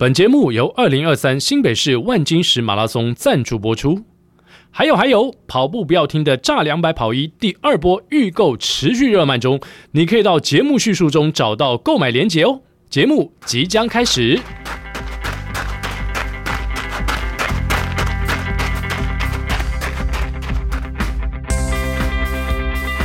[0.00, 4.04] 本节目由二零二三新北市万金石马拉松赞助播出。
[4.70, 12.60] 还有还有，跑步不要停的炸两百跑衣第二波预购持续热卖中，你可以到节目叙述中找到购买链接哦。
[12.88, 14.38] 节目即将开始，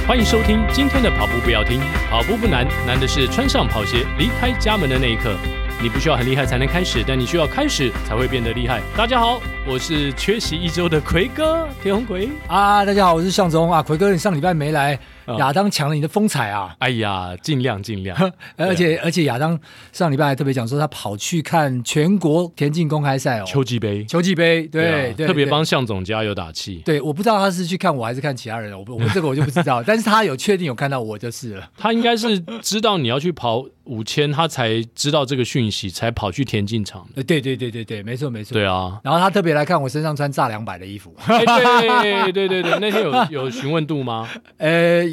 [0.06, 1.80] 欢迎收听今天的跑步不要停。
[2.12, 5.36] 跑步不难，难的是穿上跑鞋离开家门的那一刻。
[5.84, 8.82] 你不需要很厉害才能开始，但你需要开始才会变得厉害。
[8.96, 12.86] 大家好，我是缺席一周的奎哥田红奎啊！
[12.86, 13.84] 大家好，我是向总啊！
[13.84, 14.98] 奎哥，你上礼拜没来。
[15.40, 16.76] 亚当抢了你的风采啊！
[16.80, 18.18] 哎呀，尽量尽量。
[18.58, 19.58] 而 且而且，亚当
[19.94, 26.82] 上礼拜还特别讲说，他跑去看全国田径公开赛哦，秋季杯，秋季杯，对对，特别帮向总加油打气。
[26.86, 29.82] 对，我不知道他是去看我还是看其他人，我我这个我就不知道。
[29.88, 31.70] 但是他有确定有看到我就是了。
[31.78, 37.08] 他应该是知道你要去跑五千，他才知道这个讯息，才跑去田径场。
[37.16, 38.54] 对对对对对，没错没错。
[38.54, 41.14] 对啊，然后他特别来看我身上穿炸 两百的衣服。
[41.28, 44.30] 对对对对，那天有有询问度吗？
[44.58, 45.04] 呃。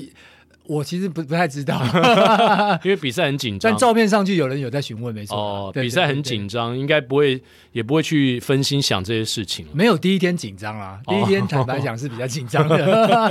[0.67, 1.83] 我其实不不太知道，
[2.85, 3.73] 因为比赛很紧张。
[3.73, 5.37] 但照片上去有人有在询问，没错。
[5.37, 7.43] 哦，比赛很紧张，应该不会，
[7.73, 9.67] 也不会去分心想这些事情。
[9.73, 12.77] 没有第一天紧张啦，第一天坦白讲是比较紧张的，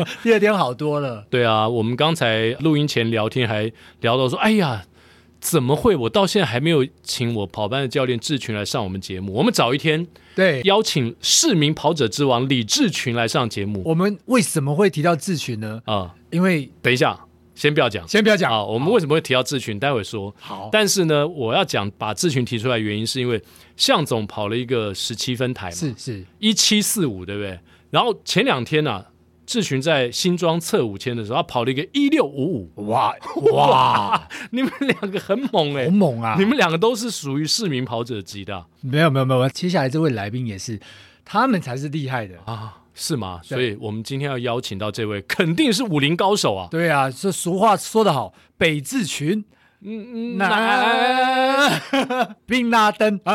[0.21, 1.25] 第二天好多了。
[1.29, 3.71] 对啊，我们刚才录音前聊天还
[4.01, 4.83] 聊到说，哎呀，
[5.39, 5.95] 怎么会？
[5.95, 9.33] 我到现在还没有请我跑班的教练志群来上我们节目。
[9.33, 13.81] 我们早一天对邀请市民跑者之王李志群来上节目。
[13.85, 15.81] 我们为什么会提到志群呢？
[15.85, 17.19] 啊，因为等一下。
[17.55, 18.63] 先不要讲，先不要讲啊！
[18.63, 19.77] 我们为什么会提到志群？
[19.77, 20.33] 待会说。
[20.39, 23.43] 好，但是呢，我要讲把志群提出来的原因，是因为
[23.75, 27.59] 向总跑了一个十七分台嘛，是是一七四五，对不对？
[27.89, 29.05] 然后前两天呢、啊，
[29.49, 33.15] 志群在新庄测五千的时候，他跑了一个一六五五，哇
[33.51, 34.27] 哇！
[34.51, 36.35] 你们两个很猛哎、欸，很猛啊！
[36.37, 39.49] 你们两个都是属于市民跑者级的、啊，没有没有没有。
[39.49, 40.79] 接下来这位来宾也是，
[41.25, 42.75] 他们才是厉害的啊。
[42.93, 43.39] 是吗？
[43.43, 46.67] 所以我们今天要邀请到这位，肯定是武林高手啊！
[46.69, 49.43] 对啊，这俗话说得好，北志群，
[49.81, 53.19] 嗯嗯，南宾 拉登，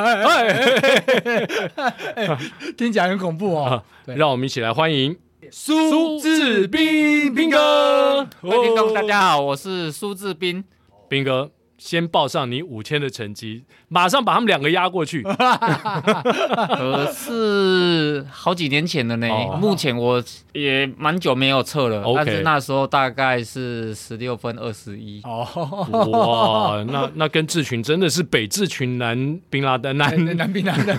[2.78, 3.82] 听起来很恐怖哦。
[4.04, 5.16] 让我们一起来欢迎
[5.56, 8.28] 苏志斌，斌哥。
[8.42, 10.64] 各位听众大家好，我是苏志斌，
[11.08, 11.48] 斌哥。
[11.84, 15.22] 先报上你五千的成绩，马上把他们两个压过去。
[16.78, 20.24] 可是好几年前的呢，哦、目前我
[20.54, 22.00] 也蛮久没有测了。
[22.00, 25.20] 哦、但是那时候大概是十六分二十一。
[25.24, 25.46] 哦，
[26.10, 30.96] 哇，那那跟志群真的是北志群南宾拉丹南南宾拉登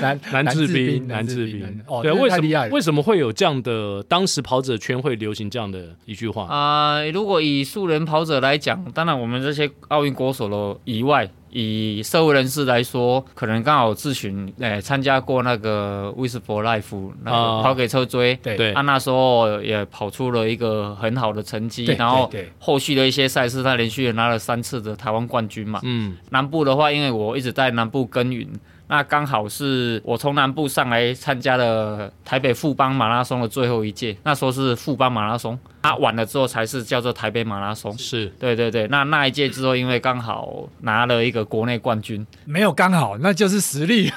[0.00, 1.82] 南南志彬南志彬。
[1.86, 4.02] 哦，对，为什么为什么会有这样的？
[4.08, 7.10] 当时跑者圈会流行这样的一句话啊、呃？
[7.10, 9.65] 如果以素人跑者来讲，当然我们这些。
[9.88, 25.80] 奥运国手的以外，以社会人士来说，可能刚好咨询诶参加过那个 With for Life 那个跑给车追，啊、对对，他那时候也跑出了一个很好的成绩，然后后续的一些赛事，他连续拿了三次的台湾冠军嘛。
[25.82, 28.48] 嗯，南部的话，因为我一直在南部耕耘。
[28.88, 37.96] 那刚好是我从南部上来参加了台北富邦马拉松的最后一届，那时候是富邦马拉松，啊，晚了之后才是叫做台北马拉松。
[37.96, 38.88] 是，对对对。
[38.88, 44.10] 那那一届之后，因为刚好拿了一个国内冠军，没有刚好，那就是实力，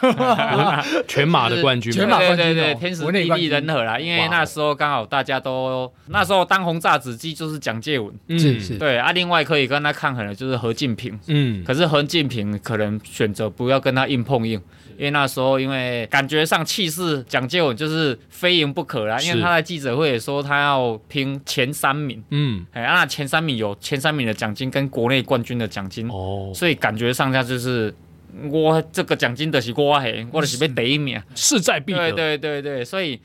[1.08, 1.92] 全马的冠军。
[1.94, 4.00] 全马冠军，对对对，天时地利人和啦。
[4.00, 8.78] 因为那时候刚好大家都那时候当红炸子鸡就是蒋介文，是是。
[8.78, 14.60] 对啊，另外可以跟他抗衡的就是何敬平，嗯，可是何敬平可能选择不要跟他硬碰硬。
[14.98, 19.18] 因为那时候，因为感觉上气势，蒋介文就是非赢不可啦。
[19.22, 22.24] 因为他在记者会也说，他要拼前三名。
[22.30, 26.08] 嗯，哎，那前三名有前三名的奖金跟国内冠军的奖金。
[26.10, 27.94] 哦，所以感觉上下就是
[28.52, 32.12] 我这个奖金的是我嘿，我的是被第一名，势在必得。
[32.12, 33.20] 对对对对，所以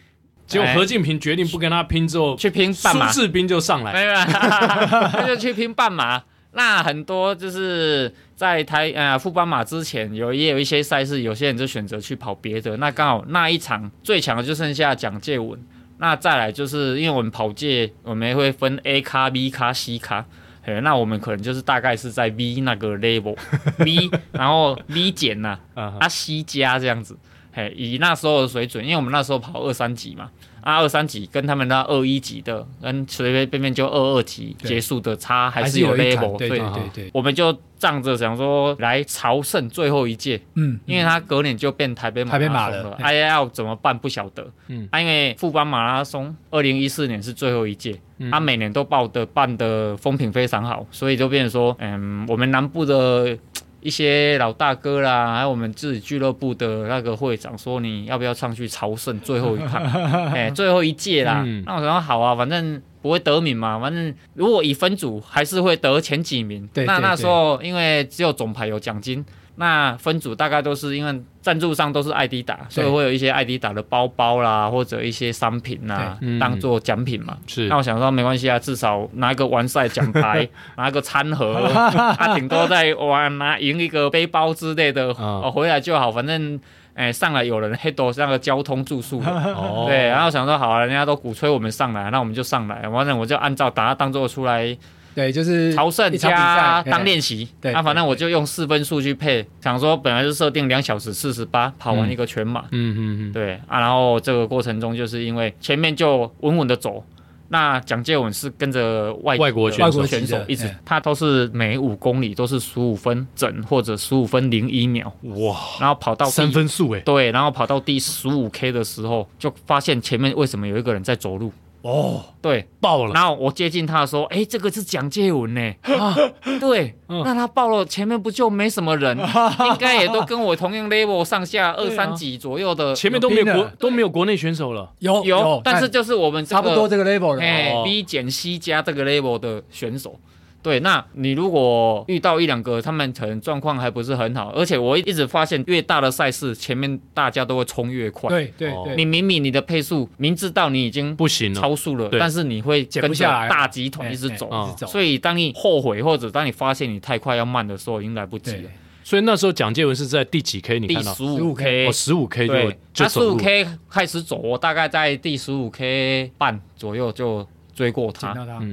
[0.47, 5.09] 结果何敬平决定不跟他拼之后，去拼半马，苏志斌就上来，对吧？
[5.13, 6.23] 他就去拼半马。
[6.57, 12.77] 那很多就是在台呃富邦马之前有也有一些赛事，有些人就选择去跑别的。
[12.77, 15.59] 那刚好那一场最强的就剩下蒋介文。
[16.05, 20.23] 那再来就是因为我们跑界我们会分 A 咖、B 咖、C 咖，
[20.63, 27.17] 嘿，那我们可能就是大概是在 V 那个 level，V 然后 V 减呐，啊 C 加这样子，
[27.53, 30.31] 嘿，以那时候的水准，因为我们那时候跑二三级嘛。
[30.65, 36.59] 啊，二三级跟他们那二一级的，跟随随便便就二二级结束的差还是有 level，对对。
[36.59, 48.01] 对对，我们就仗着想说来朝圣最后一届，嗯，因为他隔年就变台北马拉松了，哎呀要怎么办不晓得，嗯，啊因为富邦马拉松二零一四年是最后一届，
[48.31, 53.37] 他每年都报的办的风评非常好，所以就变成说，嗯，我们南部的。
[53.85, 59.83] 一些老大哥啦，还有我们自己俱乐部的那个会长说，你要不要上去朝圣最后一趟？
[60.33, 61.43] 哎，最后一届啦。
[61.45, 66.67] 嗯、那我说好啊，反正不会得名嘛，反正如果以分组还是会得前几名。
[66.73, 69.23] 对，那那时候因为只有总排有奖金。
[69.57, 77.37] 那分组大概都是因为赞助商都是艾迪达，所以会有一些艾迪达的包包啦，或者一些商品呐，嗯、当做奖品嘛。
[77.47, 77.69] 是。
[77.69, 86.11] 那我想说没关系啊，至少拿一个完赛奖牌， 拿一个餐盒， 啊顶多再玩拿赢一个背包之类的， 哦，回来就好。
[86.11, 86.59] 反正，
[86.95, 90.09] 哎、欸，上来有人黑多那个交通住宿，哦、对。
[90.09, 92.83] 然后想说好啊，人家都鼓吹我们上来，那我们就上来。
[92.91, 94.77] 反正我就按照把它当做出来。
[95.15, 97.49] 对，就是朝圣加当练习。
[97.61, 102.63] 对，那反正我就用四分数去配，想说本来是设定两小时四十八跑完一个全马。
[102.71, 103.33] 嗯嗯嗯。
[103.33, 107.05] 对啊，然后这个过程中就是因为前面就稳稳的走，
[107.49, 115.15] 那蒋介文是跟着外外国选手选手一直，他都是每五公里都是十五分整或者十五分零一秒。
[115.23, 115.57] 哇！
[115.79, 117.01] 然后跑到三分数哎。
[117.01, 121.53] 对，然后跑到第十五 K 的时候，就发现前面为什么有一个人在走路。
[121.85, 123.13] 哦，对，爆了。
[123.13, 125.61] 然后我接近他的时候，哎，这个是蒋介文呢。
[126.01, 126.17] 啊，
[126.59, 129.15] 对，那他爆了，前面不就没什么人？
[129.71, 134.91] 应该也都跟我同样 level 上下二三级左右的，前面都没有国都没有国内选手了。
[135.01, 140.19] 有有，但是就是我们差不多这个 level 的，B 减 C 加这个 level 的选手。
[140.65, 148.31] 对，那你如果遇到一两个，他们可能状况还不是很好，而且我一直发现，越大的赛事，前面大家都会冲越快。
[148.31, 154.87] 对对对，你明明你的配速明知道你已经不行了，超速了，但是你会跟着大集团一直走，一直走。
[154.87, 158.71] 所以当你后悔或者当你发现你太快要慢的时候，已经来不及了。
[159.03, 160.81] 所以那时候蒋介文是在第几 K？
[160.81, 161.13] 你看到？
[161.13, 162.49] 第十五 K，十五 K
[162.95, 168.33] 就他十五 K 开始走，我大概在第十五 K 半左右就追过他，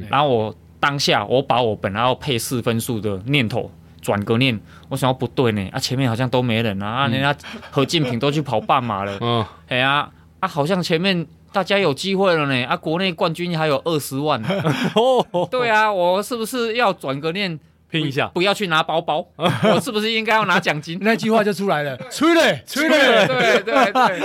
[0.09, 0.55] 然后我。
[0.81, 7.33] 当下我把我本来要配四分数的念头转个念，我想要不对呢啊，前面好像都没人啊，嗯、啊人家
[7.69, 14.41] 何建平都去跑半马了，嗯， 哎呀啊，好像前面大家有机会了呢啊，国内冠军还有二十万，
[15.51, 17.59] 对啊，我是不是要转个念？
[17.91, 20.97] 拼一下，不要去拿包包， 我是不是应该要拿奖金？
[21.03, 24.21] 那句话就出来了， 吹嘞，吹嘞，对对对。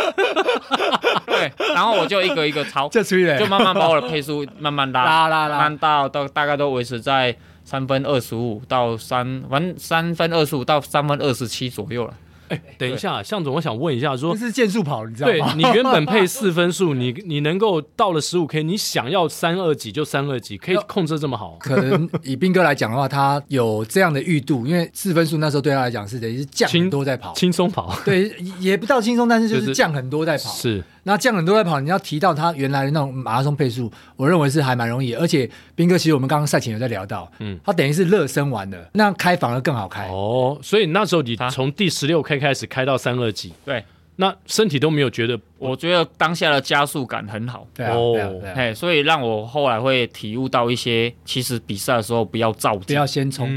[1.26, 12.14] 对，然后我就一个一个抄，就吹嘞，就慢慢把我的配速慢慢拉，拉拉拉，到到大概都维持在三分二十五到三，反正三分二十五到三分二十七左右了。
[12.48, 15.52] 哎，等一下，向总，我想问一下，说这是健速跑，你知道吗？
[15.52, 21.56] 对，你原本配四分数， 你你能够到了十五 K，你想要三二几就三二几，可以控制这么好？
[21.60, 30.82] 可能以斌哥来讲的话，他有这样的预度，因为四分数那时候对他来讲是等于是降很多在跑，轻松跑，对，也不到轻松，但是就是降很多在跑，是。
[31.08, 35.14] 那降很多在跑，你要提到他原来的那种马拉松配速，我认为是还蛮容易。
[35.14, 40.58] 而且斌哥，其实我们刚刚赛前有在聊到，嗯，他等于是热身完的，那开反而更好开哦。
[40.60, 43.84] 所以那时候你从第十六 K 开始开到三二几，对，
[44.16, 45.38] 那身体都没有觉得？
[45.58, 53.48] 我觉得当下的加速感很好，对啊，对啊，对啊，嘿，所以让我后来会体悟到一些，其实比赛的时候不要着急，不要先冲，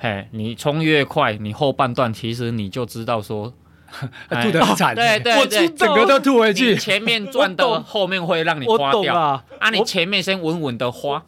[0.00, 3.54] 嘿，你冲越快，你后半段其实你就知道说。
[4.42, 6.76] 吐的很惨，对对对，整个都吐回去。
[6.76, 9.44] 前面赚的后面会让你花掉啊！
[9.58, 11.24] 啊，你前面先稳稳的花，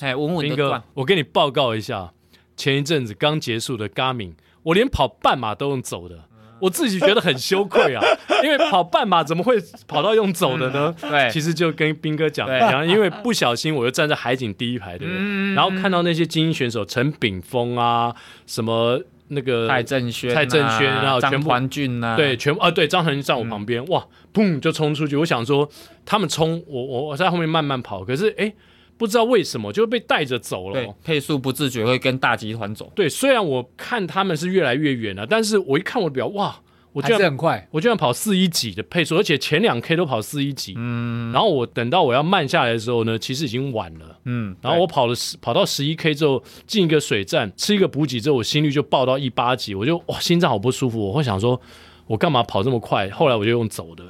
[0.00, 0.82] 哎，稳稳的赚。
[0.94, 2.12] 我给你报告一下，
[2.56, 4.32] 前一阵子刚结束的 Garmin，
[4.64, 6.24] 我连跑半马都用走的，
[6.60, 8.02] 我自己觉得很羞愧啊！
[8.44, 9.56] 因为跑半马怎么会
[9.86, 10.94] 跑到用走的呢？
[11.00, 18.14] 对，其实就跟斌哥讲然后，因为不小心我又站在海景第一排的人，然后看到那些精英选手陈炳峰啊，
[18.46, 19.02] 什么。
[19.32, 25.16] 那个蔡正轩、蔡正轩，然后张环俊呐，对，全部啊，对，张恒俊在我旁边，哇，砰就冲出去。
[25.16, 25.68] 我想说，
[26.04, 28.52] 他们冲，我我我在后面慢慢跑，可是哎，
[28.96, 30.74] 不知道为什么就被带着走了。
[30.74, 32.90] 对，配速不自觉会跟大集团走。
[32.94, 36.61] 对，虽然我看他们是越来越远了，但是我一看我的表，哇！
[36.92, 40.74] 我居然很快，我居然跑四一几的配速，而且前两 K 都跑四一几。
[40.76, 44.18] 嗯，然后我等到我要慢下来的时候呢，其实已经晚了。
[44.24, 51.00] 嗯，然后我跑了十跑到十一 K 之后，进一个水站，吃一个补给之后，我心率就爆到一八几，我就哇，心脏好不舒服。
[51.00, 51.60] 我会想说，
[52.06, 53.08] 我干嘛跑这么快？
[53.10, 54.04] 后来我就用走的，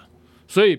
[0.46, 0.78] 所以。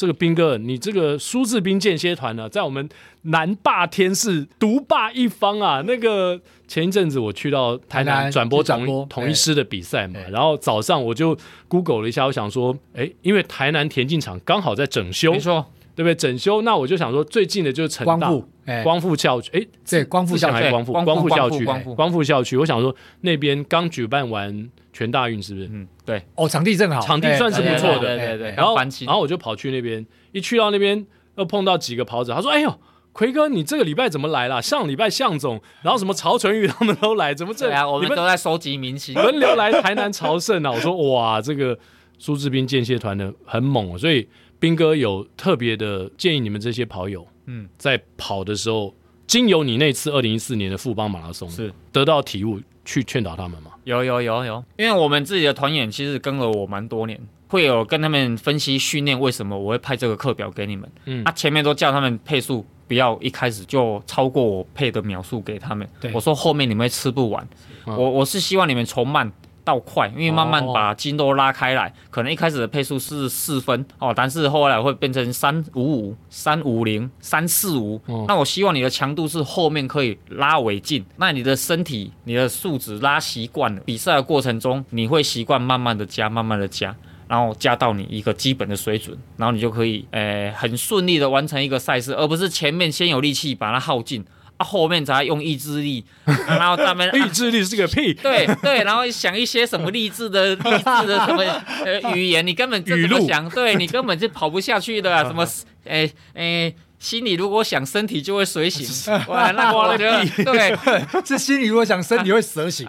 [0.00, 2.88] 这个兵哥，你这个苏志斌间歇团呢，在我们
[3.24, 5.84] 南霸天是独霸一方啊！
[5.86, 8.62] 那个前一阵子我去到台南转播
[9.10, 11.36] 同一师的比赛嘛，然后早上我就
[11.68, 15.66] Google 了一下，我想说，哎，因为台南田径场刚好在整修，没错，
[16.00, 16.14] 对不对？
[16.14, 18.48] 整修，那我就想说，最近的就是成大光复，
[18.82, 21.64] 光复校区，哎，对，光复校区，光复光复校区，
[21.94, 24.70] 光复校区，我想说那边刚举办完。
[24.92, 25.68] 全大运是不是？
[25.72, 26.20] 嗯，对。
[26.34, 28.16] 哦，场地正好，场地算是不错的。
[28.16, 28.54] 对对对。
[28.56, 32.34] 然后，然后我就跑去那边，一去到那边，又碰到几个跑者。
[32.34, 32.74] 他说：“哎呦，
[33.12, 34.60] 奎哥，你这个礼拜怎么来了？
[34.60, 37.68] 上礼拜向总，然后什么曹纯宇他们都来，怎么这？
[37.68, 40.72] 对啊，我们都在收集明星，轮流来台南朝圣啊！
[40.72, 41.78] 我说哇，这个
[42.18, 44.28] 苏志斌间歇团的很猛，所以
[44.60, 48.94] 斌哥有特别的建议你们这些跑友，嗯，在跑的时候，
[49.26, 53.72] 经由你那次二零一四年的富邦马拉松是得到体悟，去劝导他们吗？
[53.84, 62.64] 有有有有，因为我们自己的团员其实跟了我蛮多年，会有跟他们分析训练为什么我会派这个课表给你们，嗯，啊，前面都叫他们配速。
[62.86, 65.88] 不要一开始就超过我配的秒数给他们。
[66.00, 67.48] 对我说后面你们会吃不完。
[67.86, 69.30] 嗯、我我是希望你们从慢
[69.70, 71.88] 到快，因为慢慢把筋都拉开来。
[71.88, 78.00] 哦、可能一开始的配速是四分哦，但是后来会变成三五五、三五零、三四五。
[78.26, 81.04] 那我希望你的强度是后面可以拉尾劲。
[81.16, 86.94] 那你的身体、你的素质拉习惯了，比赛的过程中你会习惯慢慢的加，慢慢的加。
[87.28, 94.24] 然后加到你一个基本的水准，然后你就可以，诶，很顺利的完成一个赛事，而不是前面先有力气把它耗尽，
[94.60, 96.04] 啊，后面才用意志力，
[96.46, 101.42] 然后他们 意志力是个屁，对对，然后想一些什么励志的 励志的什么
[101.84, 105.46] 呃语言，你根本就怎么想，对你根本就跑不下去的， 什么，
[105.84, 106.74] 诶诶。
[107.00, 108.86] 心里如果想，身体就会随行。
[109.28, 110.76] 哇，那我觉得对，
[111.24, 112.86] 是心里如果想，身体会蛇行。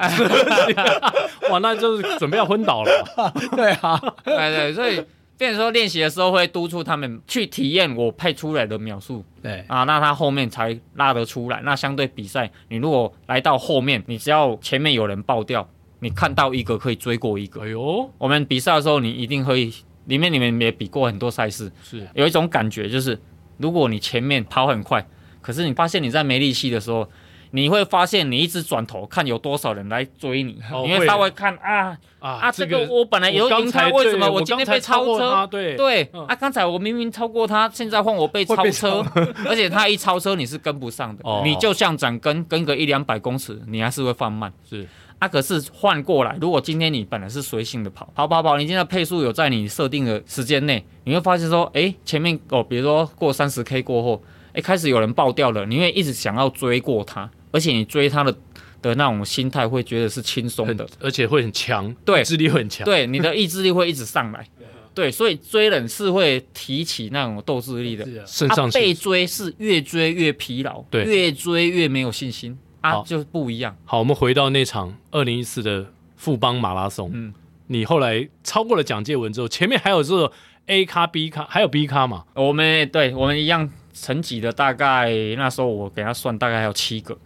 [1.49, 3.33] 哇，那就是准备要昏倒了。
[3.55, 5.01] 对啊，对对，所以
[5.41, 9.25] 变成说练习的时候会督促他们去体验我配出来的秒数。
[9.41, 11.59] 对啊，那他后面才拉得出来。
[11.63, 15.67] 那相对比赛，你如果来到后面，你只要前面有人爆掉，
[16.01, 17.63] 你看到一个可以追过一个。
[17.63, 19.71] 哎呦，我们比赛的时候，你一定会
[20.05, 23.19] 里面你们也比过很多赛事，是有一种感觉就是。
[23.57, 25.07] 如果你前面跑很快，
[25.39, 27.07] 可是你发现你在没力气的时候，
[27.51, 35.47] 你会发现你一直转头看有多少人来追你，哦、你会稍微看啊啊，啊这个我本来有赢他，为什么我今天被超车？
[35.47, 39.05] 对对，嗯、啊，刚才我明明超过他，现在换我被超车，
[39.47, 44.51] 而且他一超车你是跟不上的，哦、你就像长跟跟个一两百公尺，你还是会放慢。
[44.67, 44.87] 是
[45.19, 57.29] 啊，可是换过来，如果今天你本来是随性的跑，跑跑跑，你今天的配速有在你设定的时间内，你会发现说，哎，前面哦，比如说过三十 K 过后，哎，开始有人爆掉了，你会一直想要追过他。
[57.51, 58.35] 而且你追他的
[58.81, 64.47] 的那种心态，会觉得是轻松的，而且会很强，对，意志力会很强，对，你的 意志力会一直上来，
[64.93, 68.05] 对，所以追人是会提起那种斗志力的，
[68.49, 73.77] 他被追是越追越疲劳，对，越追越没有信心啊，就不一样。
[73.85, 77.33] 好，我们回到那场二零一四的富邦马拉松，嗯，
[77.67, 80.31] 你后来超过了蒋介文之后，前面还有这个
[80.65, 82.25] A 咖、B 咖，还有 B 咖嘛？
[82.33, 87.17] 我们对我们一样成绩的，大概那时候我给他算，大概还有七个。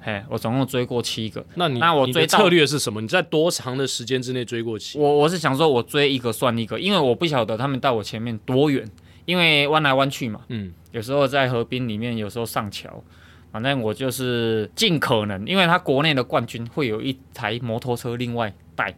[0.00, 1.44] 嘿，我总共追过七个。
[1.56, 3.00] 那你那我追策略是什么？
[3.00, 4.96] 你在多长的时间之内追过七？
[4.98, 8.88] 我我是想说，我追一个算一个，因为我不晓得他们到我前面多远，
[9.24, 10.42] 因为弯来弯去嘛。
[10.48, 13.02] 嗯，有时候在河滨里面，有时候上桥，
[13.50, 18.94] 反正我就是尽可能，因为他国内的冠军会有一台摩托车另外带，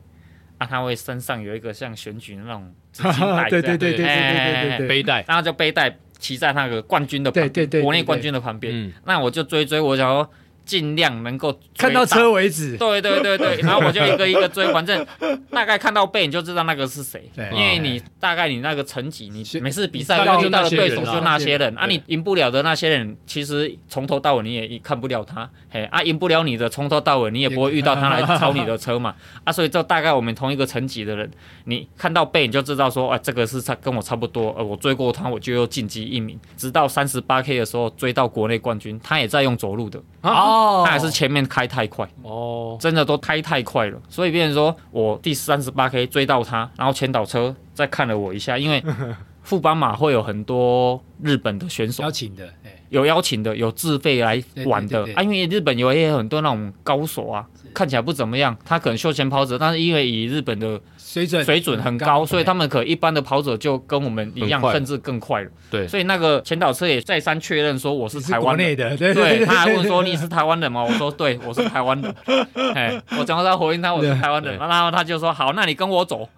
[0.59, 8.73] 啊，他会身上有一个像选举那种自己对对对对对对对对背带，然后就背带骑在那个冠军的旁对，国内冠军的旁边。
[8.75, 10.31] 嗯，那我就追追，我想说。
[10.71, 12.77] 尽量能够看到车为止。
[12.77, 15.05] 对对对对， 然后我就一个一个追，反正
[15.51, 17.29] 大概看到背你就知道那个是谁。
[17.51, 25.51] 因为你大概你那个成绩，你每次比赛遇到的对手就那些人啊，你赢不了的那些人，其实从头到尾你也看不了他。
[25.71, 29.13] 嘿啊，赢不了你的，从头到尾你也不会遇到他来超你的车嘛。
[29.43, 31.29] 啊，所以就大概我们同一个层级的人，
[31.65, 36.39] 你看到背你就知道说，啊，这个是差跟我差不多，呃，我追过他，我就又晋级一名。
[36.57, 40.01] 直到三十八 K 的时候追到国内冠军，他也在用走路的。
[40.21, 40.60] 啊。
[40.61, 48.83] 哦，他还是前面开太快哦，真的都开太快了，所以变成说我第三十八 K 追到他，然后前导车再看了我一下，因为
[49.43, 52.03] 富邦马会有很多日本的选手。
[52.03, 52.47] 邀请的，
[52.91, 60.81] 有邀请的，有自费来玩的啊，因为日本有也有很多那种高手啊，看起来不怎么样，他可能休闲跑者，但是因为以日本的。
[61.11, 65.51] 水准水准很高，所以他们可一般的跑者就跟我们一样，甚至更快了。
[65.69, 68.97] 对，所以那个前导车也再三确认说我是台湾的。
[68.97, 70.85] 对，他还问说你是台湾人吗？
[70.85, 72.15] 我说对，我是台湾人。
[72.77, 76.29] 哎，我讲到他回应他我是台湾人，然后他就说好，那你跟我走。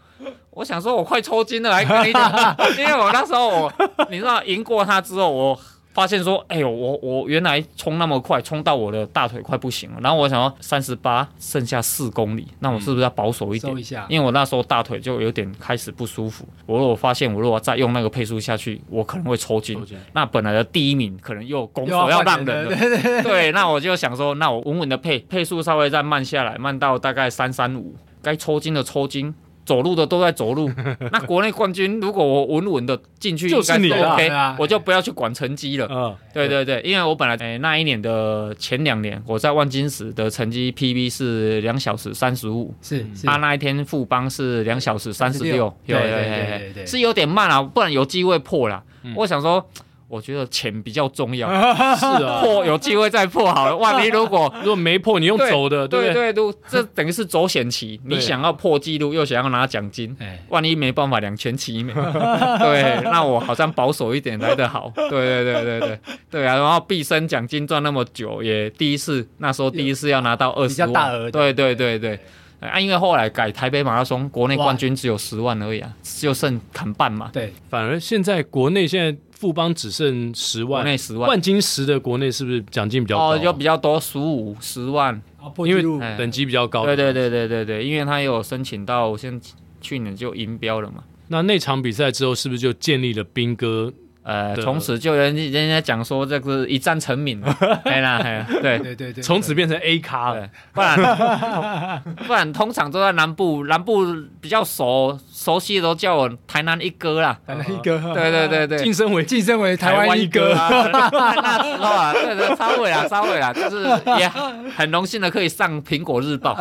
[0.53, 3.73] 我想说我快抽筋了，还跟你讲， 因为我那时候我
[4.11, 5.61] 你知道赢过他之后我。
[5.93, 9.99] 发现说，哎呦，我我原来冲那么快，冲到我的大腿快不行了。
[10.01, 13.77] 然后我想要，三十八剩下四公里，那我是不是要保守一点？
[13.77, 16.47] 一因为我那时候大腿就有点开始不舒服。
[16.65, 19.79] 我如果发现我如果再用那个配速下去，我可能会抽筋。
[20.13, 22.75] 那本来的第一名可能又拱手要让人了。
[22.75, 29.35] 对，对，那我就想说，那我稳稳的配配速稍微再慢下来，慢到大概三三五，该抽筋的抽筋。
[29.65, 30.71] 走路的都在走路，
[31.13, 34.57] 那国内冠军如果我稳稳的进去，就是你了 OK，啊。
[34.59, 35.87] 我就不要去管成绩了。
[35.91, 43.27] 嗯，对对对，因为我本来诶、欸、那一年的前两年，我在万金石的成绩 PB 是两小时三十五，是是。
[43.27, 46.87] 他那一天富邦是两小时三十六，对对对对对对对。
[46.87, 48.83] 是有点慢啊，不然有机会破了。
[49.03, 49.15] 嗯。
[49.17, 49.65] 我想说。
[50.13, 51.49] 我觉得钱比较重要，
[51.97, 53.75] 是啊，破有机会再破好了。
[53.75, 56.31] 万一如果 如果没破，你用走的，对不对？
[56.31, 57.99] 对对，这 等于是走险棋。
[58.05, 64.93] 你想要破纪录，又想要拿奖金，哎，万一没办法两全其美，对，那我好像保守一点来得好。
[64.95, 65.99] 对对对对对
[66.31, 72.21] 对啊，然后毕生奖金赚那么久，也第一次那时候第一次要拿到二十万，比较大额的对对对对。
[72.69, 77.31] 啊，因为后来改台北马拉松，国内冠军只有十万而已啊，就剩砍半嘛。
[77.33, 83.33] 对，反而现在国内现在富邦只剩十万，国内十万，万金石的国内是不是奖金比较高？
[83.33, 85.21] 哦，就比较多，十五、十万，
[85.67, 86.85] 因为哎等级比较高。
[86.85, 89.41] 对对对对对对，因为他也有申请到，现
[89.81, 91.03] 去年就银标了嘛。
[91.29, 93.93] 那那场比赛之后，是不是就建立了兵哥？
[94.25, 98.21] 呃，从此就人人家讲说这个一战成名了， 对啦，
[98.63, 98.79] 对。
[98.79, 100.49] 对对对，从此变成 A 咖了。
[100.73, 100.97] 不然
[102.27, 104.05] 不然通常都在南部，南部
[104.41, 107.39] 比较熟熟悉的都叫我台南一哥啦。
[107.47, 110.53] 台南一哥，对对对对，晋升为晋升为台湾一哥。
[110.55, 113.85] 那时候啊，对对，稍微啊，稍微啊，就是
[114.19, 114.29] 也
[114.77, 116.55] 很荣幸的可以上苹果日报。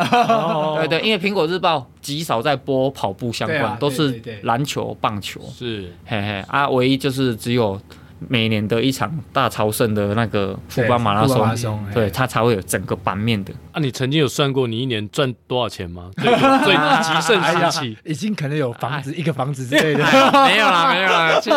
[0.76, 5.40] 对对，因为苹果日报极少在播跑步相关，都是篮球、棒球。
[5.56, 7.80] 是，嘿嘿啊，唯一就是只有
[8.28, 13.52] 每年的一场大朝圣的那个富邦马拉松，对它才会有整个版面的。
[13.72, 16.10] 啊，你曾经有算过你一年赚多少钱吗？
[16.16, 16.24] 最
[16.64, 20.04] 最极盛时期，已经可能有房子一个房子之类的。
[20.46, 21.40] 没有啦，没有啦。
[21.40, 21.56] 其实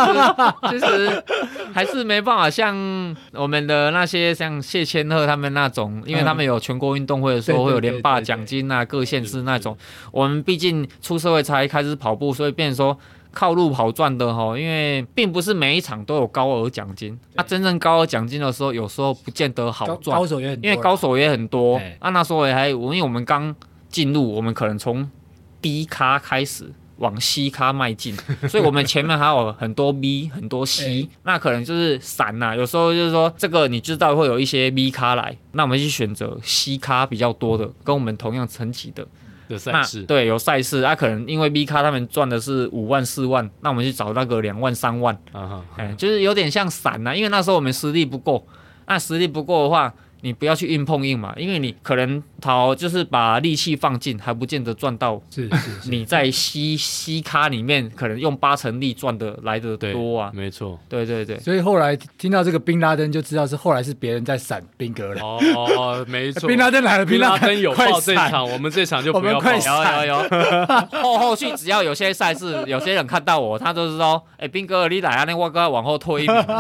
[0.70, 1.24] 其实
[1.74, 2.76] 还是没办法像
[3.34, 9.78] 我们的那些像谢千鹤他们那种，因为他们有全国运动会的时候会有连霸奖金啊，各县市那种。
[10.12, 12.98] 我们毕竟出社会才开始跑步，所以变成说。
[13.36, 17.16] 靠路跑赚的哈，因为并不是每一场都有高额奖金。
[17.36, 20.18] 啊，真正高额奖金的时候，有时候不见得好赚。
[20.18, 21.80] 高手也很多，因为高手也很多。
[22.00, 23.54] 啊，那时候也还，因为我们刚
[23.90, 25.08] 进入，我们可能从
[25.62, 28.16] 低咖开始往西咖迈进，
[28.48, 32.56] 所以我们前面还有很多 B，很多 C，那可能就是散呐。
[32.56, 39.06] 有时候就是说，这个你知道会有一些 B 咖来，那我们去选择 C 咖比较多的，跟我们同样层级的。
[39.48, 40.04] 的赛事。
[40.04, 45.18] 对，有赛事，啊，可能因为 V 咖他们赚的是五万四万，那我们去找那个两万三万，
[45.98, 48.48] 就是有点像散呐，因为那时候我们实力不够，
[48.88, 49.94] 那实力不够的话。
[50.22, 55.22] 你不要去硬碰硬嘛，因为你可能跑就是把力气放尽，还不见得赚到。
[55.30, 60.32] 是是，是，你在西西咖里面可能用八成力赚的来的多啊。
[60.34, 61.38] 没错，对对对。
[61.40, 65.22] 所以后来听到这个宾拉登，就知道是后来是别人在闪兵格了。
[65.22, 65.40] 哦
[65.78, 66.48] 哦， 没错。
[66.48, 69.52] 宾拉登来了，宾拉登有报这一场，我们这场就不要报。
[69.52, 71.02] 有有有。
[71.04, 76.46] 后后续只要有些赛事，有些人看到我，他就是说：“哎，兵哥，你来啊，那我哥往后退一点。”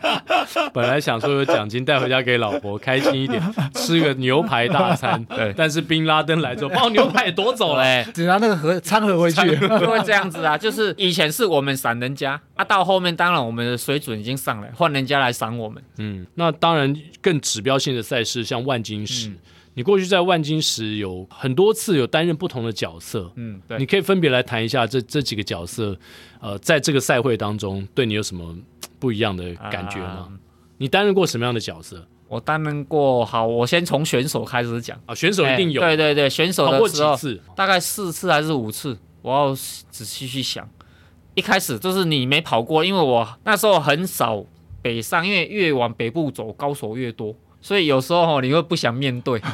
[0.72, 3.40] 本来想说有奖金带回家给老婆，开心一点。
[3.74, 10.56] 吃个牛排大餐，对，但是宾拉登来之后，把我牛排也夺走了，欸，只拿那个盒餐盒回去，不会这样子啊。
[10.56, 15.82] 就是以前是我们闪人家啊，到后面当然我们的水准已经上来，换人家来闪我们。
[15.98, 19.36] 嗯，那当然更指标性的赛事，像万金石，嗯、
[19.74, 25.96] 你过去在万金石有很多次有担任不同的角色，嗯，对，你可以分别来谈一下这这几个角色，
[26.40, 28.54] 呃，在这个赛会当中对你有什么
[28.98, 30.06] 不一样的感觉吗？
[30.06, 30.28] 啊、
[30.78, 32.06] 你担任过什么样的角色？
[32.30, 37.18] 我担任过，好，我先从选手开始讲啊，选手一定有，欸、对对对，选手的时候
[37.56, 40.68] 大概四次还是五次，我要仔细去想。
[41.34, 44.44] 一开始就是你没跑过，因为我那时候很少
[44.80, 47.34] 北上，因为越往北部走，高手越多。
[47.62, 49.38] 所以有时候你会不想面对，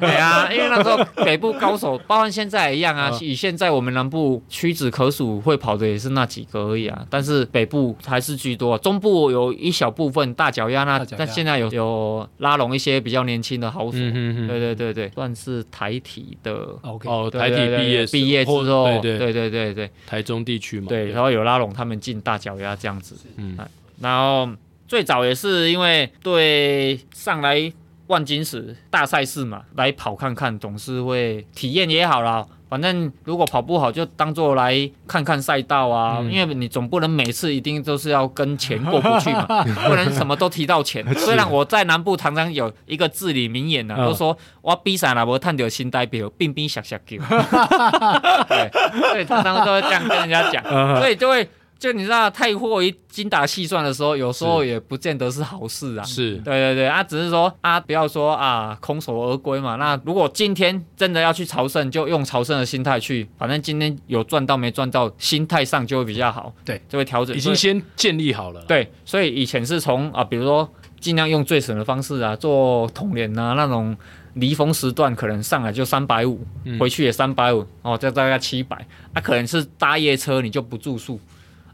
[0.00, 3.16] 对， 啊，因为那时候北部高手，包括现在也一样啊。
[3.20, 7.06] 以现在我们南部屈指可数会跑的也是那几个而已啊。
[7.08, 13.98] 但是北部还是居多，中部有一小部分大脚丫那，但现在有有拉拢一些比较年轻的好手。
[13.98, 16.52] 对对对对，算是台体的。
[16.82, 19.32] 哦，台体毕业毕业之后，对对。
[19.32, 23.56] 对对对，台中地区嘛，对，然后有拉拢他们进大脚丫这样子，嗯，
[24.00, 24.48] 然后。
[24.88, 27.70] 最早也是因为对上来
[28.06, 32.46] 万金石大赛事嘛，来跑看看，总是会体验也好啦。
[32.70, 36.18] 反正如果跑不好，就当做来看看赛道啊。
[36.20, 39.46] 嗯、因为你总不能每次一定都是要跟钱过不去嘛，
[39.86, 41.04] 不能什么都提到钱。
[41.16, 47.16] 虽然我在南部常常有一个至理名言呢、啊，都说我比赛了，我探到新代表，兵兵小小叫。
[48.48, 48.70] 对，
[49.10, 50.64] 所以常常都会这样跟人家讲，
[50.98, 51.46] 所以就会。
[51.78, 56.02] 就你知道，太过于精打细算的时候，有时候也不见得是好事啊。
[56.02, 59.76] 是，对对对，啊，只是说啊，不要说啊，空手而归嘛。
[59.76, 66.52] 那如果今天真的要去朝圣，就用朝圣的心态去，反正今天有赚到没赚到，心态上就会比较好。
[66.64, 67.36] 对，就会调整。
[67.36, 68.60] 已经先建立好了。
[68.66, 73.96] 对，所以以前是从啊，比如说尽量用最省的方式啊，做统联啊那种。
[74.34, 76.40] 离峰时段可能上来就三百五，
[76.78, 78.76] 回去也三百五，哦，这大概七百。
[79.12, 81.18] 啊，可能是搭夜车，你就不住宿，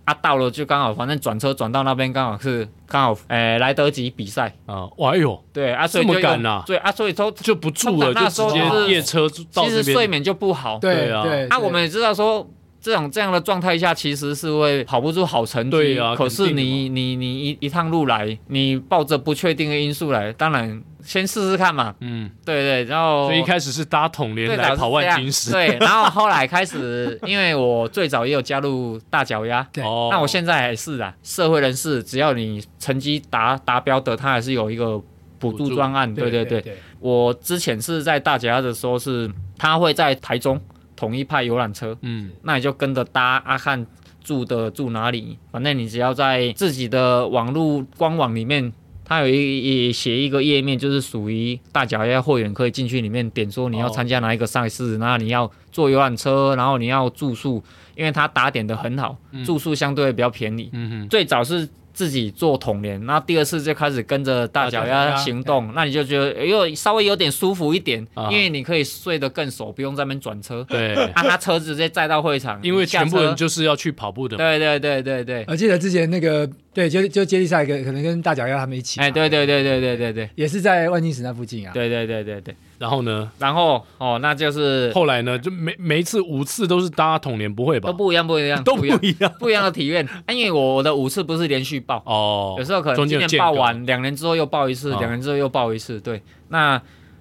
[0.04, 4.54] 啊，到了就刚好，反正转车转到那边刚好是刚好，哎，来得及比赛。
[4.66, 12.46] 啊，哇哎呦，对啊，所以就这么赶呐，对啊，所以都就不住了，就直接夜车到这边，其实睡眠就不好，对啊，啊，我们也知道说
[12.84, 20.82] 这种这样的状态下，其实是会跑不出好成绩，对啊，可是你你你一一趟路来，你抱着不确定的因素来，当然。
[21.02, 34.98] 先试试看嘛，嗯，对对，然后所以一开始是搭统联来跑万金石，对，然后后来开始，因为我最早也有加入大脚丫，对，那我现在还是啊，社会人士，只要你成绩达达标的，他还是有一个
[35.38, 36.64] 补助专案，对对对，
[37.00, 40.58] 我之前是在大脚丫的时候是，他会在台中
[40.96, 43.86] 统一派游览车，嗯，那你就跟着搭阿汉
[44.22, 48.72] 住的住哪里，反正你只要在自己的网络官网里面。
[49.06, 55.20] 它有一写一个页面，就是属于大脚丫会员可以进去里面点说你要参加哪一个赛事，那、oh.
[55.20, 57.62] 你要坐游览车，然后你要住宿，
[57.96, 60.70] 因为它打点的很好，嗯、住宿相对比较便宜。
[60.72, 61.68] 嗯哼，最早是。
[61.94, 70.66] 自己做统联，那第二次就开始跟着大脚丫行动，那你就觉得又稍微有点舒服一点，因为你可以睡得更熟，不用在那边转车。
[70.68, 74.36] 对， 啊，他车子直接载到会场，因为全部人就是要去跑步的。
[74.36, 75.44] 对对对对对。
[75.46, 78.98] 我记得之前那个对，就就接力赛，可可能跟大脚丫他们一起。
[78.98, 81.72] 哎，对对对对对对对，也是在万金石那附近啊。
[81.72, 82.56] 对对对对对。
[82.78, 83.30] 然后呢？
[83.38, 85.38] 然后哦，那就是后来呢？
[85.38, 87.88] 就每每一次五次都是搭同年，不会吧？
[87.88, 88.88] 都不一样，不一样， 都不一
[89.20, 90.06] 样，不一样的体验。
[90.28, 96.00] 因为我的五次不是连续报哦，有时候可能今年报完，两年之后又报一次，两年之后又报一次。
[96.00, 96.80] 对，那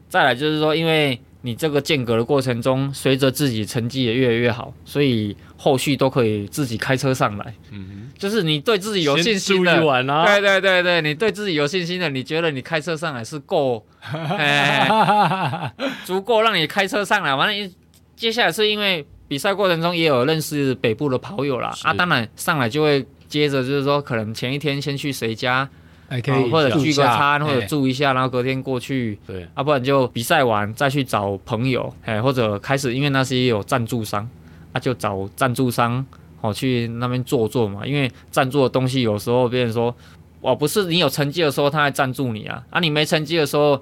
[0.10, 7.54] 再来就是说，因为你这个间隔的过程中，随着自己成绩也越来越好，所以后续都可以自己开车上来。
[7.72, 8.10] 嗯。
[8.18, 9.72] 就是你对自己有信心的，
[10.14, 15.74] 啊、对对对对，你对自己有信心的，你觉得你开车上来是够， 哎、
[16.06, 17.36] 足够让你开车上来。
[17.36, 17.72] 完了，
[18.16, 25.68] 接下来是因为比赛过程中也有认识北部的跑友啦，啊，当然上来就会接着就是说，可能前一天先去谁家，
[26.08, 34.30] 还可以、啊、或者聚个餐，或者住一下，然后隔天过去，对，啊，不然就比赛完再去找朋友，哎，或者开始，因为那些有赞助商，
[34.74, 36.06] 啊，就找赞助商。
[36.46, 39.96] 哦，去那边坐坐嘛，因为赞助的东西有时候别人说，
[40.42, 43.82] 哦，不是你有成绩的时候他还赞助你啊，啊，你没成绩的时候，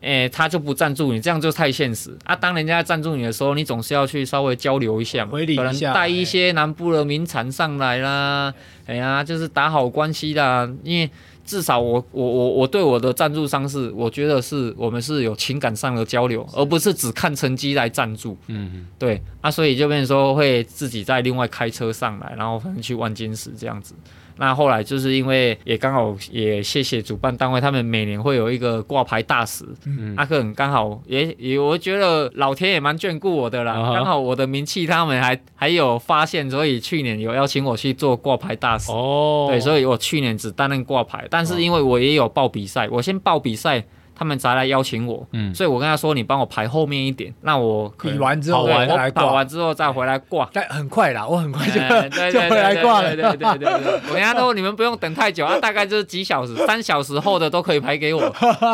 [0.00, 2.34] 诶，他就不赞助你，这样就太现实啊。
[2.34, 8.54] 当人家赞助你的时候，你总是要去稍微交流一下嘛，可能带一些南部的名产上来啦，
[8.86, 11.10] 哎呀，就是打好关系啦，因为。
[11.44, 18.36] 至少我我我我对我的赞助商是，我觉得是我们是有情感上的交流，而不是只看成绩来赞助。
[18.46, 23.94] 嗯嗯，对啊，所以就变成说会自己再另外开车上来，然后可能去万金石这样子。
[24.42, 34.04] 那后来就是因为也刚好也谢谢主办单位，他们每年会有一个挂牌大使，嗯，阿克很刚好也也我觉得老天也蛮眷顾我的啦，刚、uh.
[34.04, 39.50] 好我的名气他们还还有发现，所以去年有邀请我去做挂牌大使哦，oh.
[39.52, 43.84] 对，所以我去年只担任挂牌，但是因为我也有报比赛，我先报比赛。
[44.14, 51.80] 他们才来邀请我，嗯，所以我跟他说：“你帮我排后面一点，那我比完之后我跑完之后再回来挂。”但很快啦，我很快就
[52.30, 53.14] 就回来挂了。
[53.14, 58.20] 对对对对，我跟他说：“你们不用等太久啊，大概就是几小时，三小时后的都可以排给我。”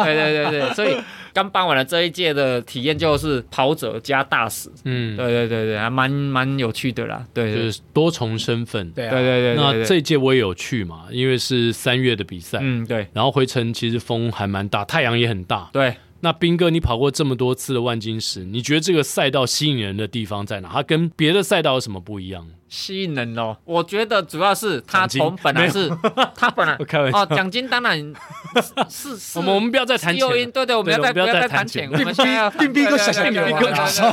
[0.05, 0.97] 对对对对，所以。
[1.43, 9.57] 刚办完了这一届的体验，就是跑者加大使，嗯，对对对对，还蛮蛮有趣的啦，对，就是多重身份，对对对对。
[9.57, 13.07] 那这一届我也有去嘛，因为是三月的比赛，嗯，对。
[13.13, 15.95] 然后回程其实风还蛮大，太阳也很大，对。
[16.21, 20.69] 那斌哥，你跑过这么多次的万金石，你觉得这个赛道吸引人的地方在哪？
[20.73, 22.45] 它跟别的赛道有什么不一样？
[22.69, 25.91] 吸引人哦，我觉得主要是他从本来是，
[26.35, 26.75] 他本来
[27.13, 27.99] 哦，奖金当然
[28.89, 34.13] 是是，我们我们不要再谈钱，对对，我们要再不要再谈钱，我们现在要彬彬哥想想彬哥搞笑，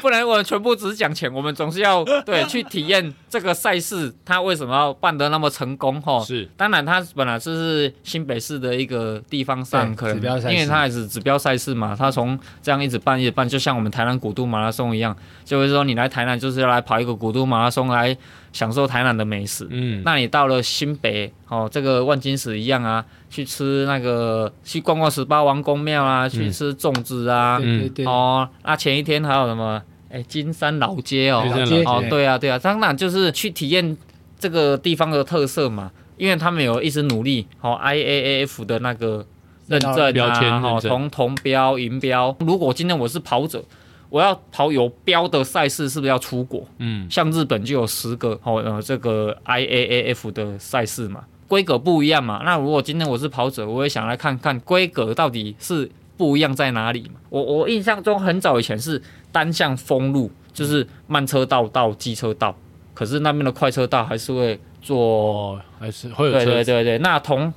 [0.00, 6.00] 不然我们全部只是讲钱，我们总是要对去体验这个赛事，他为什么要办得那么成功？
[6.00, 15.01] 哈，是，当然他本来就是新北市的一个地方上可能，因为他也是指标赛事嘛，他从这样一直办一直办，就像我们台南古都马拉松一样。
[15.02, 18.16] 一样，就是说你来台南就是要来跑一个古都马拉松，来
[18.52, 19.66] 享受台南的美食。
[19.70, 27.58] 嗯，那你到了新北哦，这个万金石一样啊，去吃那个去逛逛十八王公庙啊，去吃粽子啊。
[27.60, 28.06] 嗯，对对对。
[28.06, 29.82] 哦，那前一天还有什么？
[30.10, 33.96] 哎，金山老街哦，老街哦，对啊，对啊，当然就是去体验
[34.38, 39.24] 这个地方的特色嘛，因为他们有一直努力，哦，IAAF 的那个
[39.68, 42.36] 认证啊，哦，从铜标、银标。
[42.40, 43.64] 如果今天我是跑者，
[44.12, 46.62] 我要跑有标的赛事，是不是要出国？
[46.76, 52.42] 嗯，像日本就有十个哦，呃，这个 IAAF 的赛事嘛，规格不一样嘛。
[52.44, 55.90] 那如果今天我是跑者，我也想来看看规格到底是。
[56.14, 57.18] 不一样在哪里嘛？
[57.30, 59.00] 我我印象中很早以前是
[59.32, 62.54] 单向封路，就是慢车道到机车道，
[62.94, 66.32] 可是那边的快车道还是会做，哦、还是会有。
[66.32, 67.52] 对对对对，那同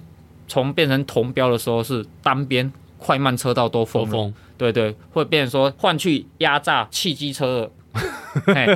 [0.47, 4.03] 从变成铜标的时候是单边快慢车道都封。
[4.07, 7.71] 封对对，会变成说换去压榨汽机车了。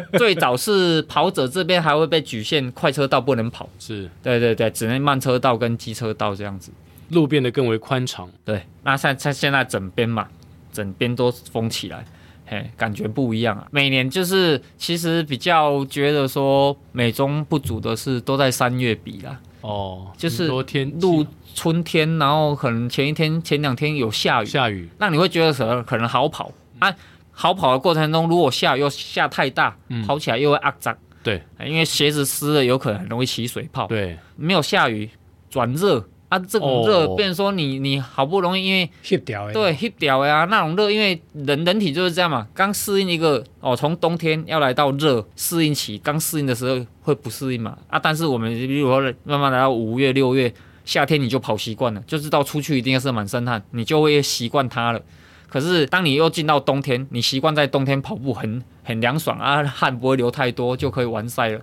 [0.18, 3.68] 最早是跑者这边还会被局限，快车道不能跑。
[3.78, 6.72] 是对对对，只能慢车道跟机车道这样子。
[7.10, 10.28] 路变得更为宽敞，对，那现在现在整边嘛，
[10.72, 12.06] 整边都封起来，
[12.46, 13.68] 嘿，感觉不一样啊。
[13.72, 26.52] 每年就是其实比较觉得说美中不足的是都在三月比啦，哦，就是多天入春天，然后可能前一天前两天有下雨，下雨，那你会觉得什么可能好跑。
[26.80, 26.94] 啊？
[27.32, 35.10] 好跑的过程中，如果下雨又下太大，嗯、跑起来又会压脏，对，因为鞋子湿了，有可能很容易起水泡，对，没有下雨
[35.50, 36.06] 转热。
[36.30, 50.54] 啊，这种热，变成说你你好不容易，因为吸掉，对吸掉呀，那种热，因为人人体就是这样嘛，刚适应一个哦，从冬天要来到热适应期，刚适应的时候会不适应嘛，啊，但是我们比如说慢慢来到五月六月，
[50.86, 55.02] 夏天你就跑习惯了，就知道出去一定要是满身汗，你就会习惯它了。
[55.48, 61.60] 可是当你又进到冬天，你习惯在冬天跑步很很凉爽啊，汗不会流太多，就可以完赛了。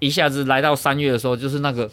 [0.00, 1.90] 一下子来到三月的时候，就是那个。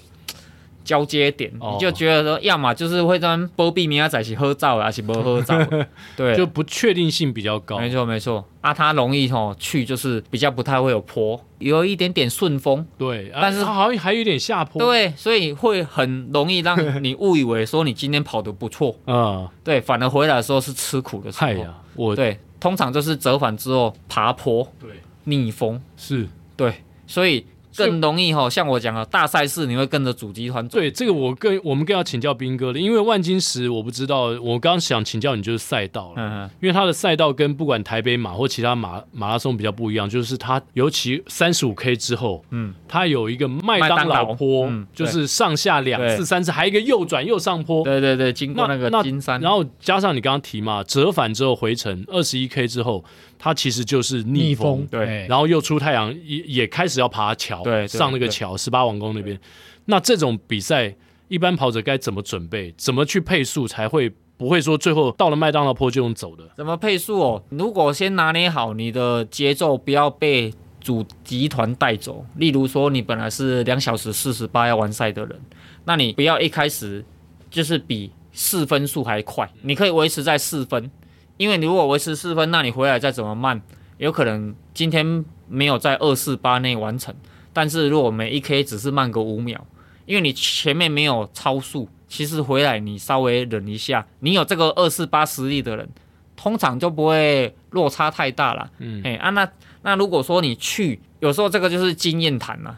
[0.83, 5.55] 交接点，你就觉得说，要么就是会在波比米亚仔一起合照，还是不合照？
[6.17, 7.77] 对，就不确定性比较高。
[7.77, 8.43] 没错，没错。
[8.61, 12.85] 啊，它容易吼去，就是比较不太会有坡，有一点点顺风。
[12.97, 14.81] 对，但是它好像还有一点下坡。
[14.81, 18.95] 对，所以会很容易让你误以为说你今天跑得不错。
[19.05, 21.47] 嗯，对，反而回来的时候是吃苦的时候。
[21.47, 24.89] 哎呀，我对，通常就是折返之后爬坡，对，
[25.25, 26.73] 逆风是，对，
[27.05, 27.45] 所以。
[27.85, 30.77] 更容易哈，像我讲的大赛事，你会跟着主集团走。
[30.77, 53.03] 对，这个我更我们更要请教兵哥了，因为万金石我不知道，我刚刚想请教你就是赛道了，嗯哼，因为它的赛道跟不管台北马或其他马马拉松比较不一样，就是它尤其三十五 K 之后，嗯，它有一个麦当劳坡，嗯、就是上下两次、三次，还有一个右转右上坡，对对对，经过那个金山，然后加上你刚刚提嘛，折返之后回程二十一 K 之后。
[53.41, 59.39] 它其实就是逆风，逆风对，然后又出太阳，也也开始要爬桥，对，上那个桥，十八王宫那边。
[59.85, 60.93] 那这种比赛，
[61.29, 62.73] 一般跑者该怎么准备？
[62.77, 66.43] 怎么去配速才会不会说最后到了麦当劳坡就用走的？
[66.57, 67.43] 怎么配速哦？
[67.49, 72.25] 如果先拿捏好你的节奏，不要被主集团带走。
[72.35, 75.39] 例如说，你本来是两小时四十八要完赛的人，
[75.85, 77.03] 那你不要一开始
[77.49, 80.91] 就是比四分速还快，你可以维持在四分。
[81.39, 83.61] 因为你如果维持四分，那你回来再怎么慢，
[83.97, 87.15] 有可能今天没有在二四八内完成。
[87.53, 89.65] 但是如果每一 K 只是慢个五秒，
[90.05, 95.87] 因为你前面没有超速，其实回来你稍微忍一下，你有这个二四八实力的人，
[96.35, 98.69] 通常就不会落差太大了。
[98.79, 99.49] 嗯，哎啊，那
[99.83, 102.77] 那如果说你去，有时候这个就是经验谈了。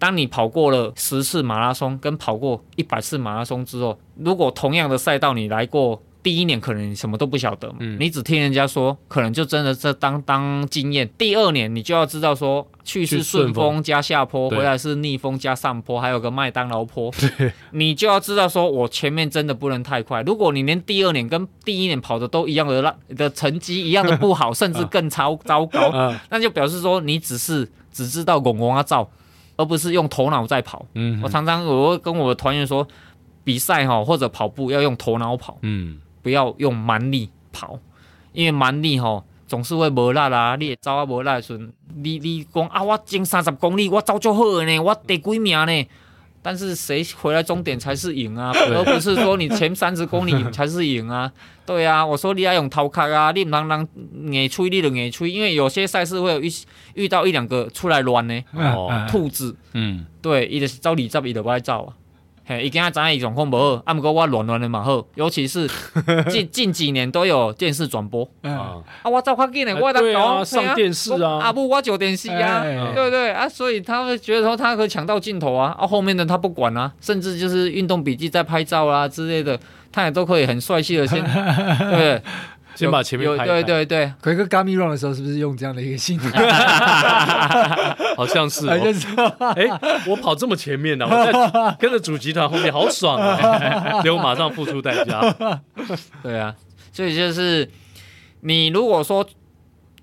[0.00, 6.02] 当你跑过了十次马拉松，跟跑过一百次马拉松之后，如果同样的赛道你来过。
[6.24, 11.06] 第一年可能你什么都不晓得嘛，嗯、你只听人家说，可能就真的这当当经验。
[11.18, 20.22] 第二年你就要知道说，去是顺风加下坡，回来是逆风加上坡，还有个麦当劳坡， 对你就要知道说我前面真的不能太快。
[20.22, 25.92] 如果你连第二年跟第一年跑的都一样的烂的成绩一样的不好， 甚至更超糟糕，
[26.30, 29.06] 那就表示说你只是只知道拱拱啊照，
[29.56, 30.86] 而不是用头脑在跑。
[30.94, 32.88] 嗯，我常常我会跟我的团员说，
[33.44, 35.58] 比赛哈或者跑步要用头脑跑。
[35.60, 35.98] 嗯。
[36.24, 37.78] 不要用蛮力跑，
[38.32, 40.56] 因为蛮力吼总是会无力啊。
[40.56, 45.86] 你也走啊无力的时阵，你你讲啊，我前三十公里我走就好了呢，我第几名呢？
[46.46, 51.30] 但是谁回来终点才是赢啊，而不是说你前三十公里才是赢啊。
[51.64, 53.88] 对啊，我说你要用头壳啊，你唔能让
[54.30, 56.52] 硬吹，你就硬吹，因为有些赛事会有一
[56.92, 61.96] 遇到一两个出来乱呢，哦，兔子，嗯，对，伊就是走二十，伊就不爱走啊。
[62.46, 65.66] 嘿，伊今仔知影伊状况无好，啊，毋过我乱乱的嘛好，尤其是
[66.28, 72.62] 近近几年都有电视转播，啊，啊，我走较紧的，我当搞上电视啊，啊不，我就电视啊，
[72.94, 73.30] 对不对？
[73.30, 73.48] 啊？
[73.48, 79.58] 所以他们觉得说他可以抢到镜头啊，啊，后面的他不管啊，甚至就是运动笔记在拍照啊之类的，
[79.90, 82.20] 他也都可以很帅气的先， 对，
[82.74, 86.30] 先把前面拍拍对对对，奎哥 Gummy Run 的时候是不是用这样的一个心态？
[88.16, 88.48] 好像。
[88.48, 88.76] 是哎，
[90.06, 91.32] 我跑这么前面呢、我在
[91.80, 94.00] 跟着主集团后面，好爽啊！
[94.02, 95.20] 结果马上付出代价。
[96.22, 96.54] 对啊，
[96.92, 97.68] 所以就是
[98.40, 99.26] 你如果说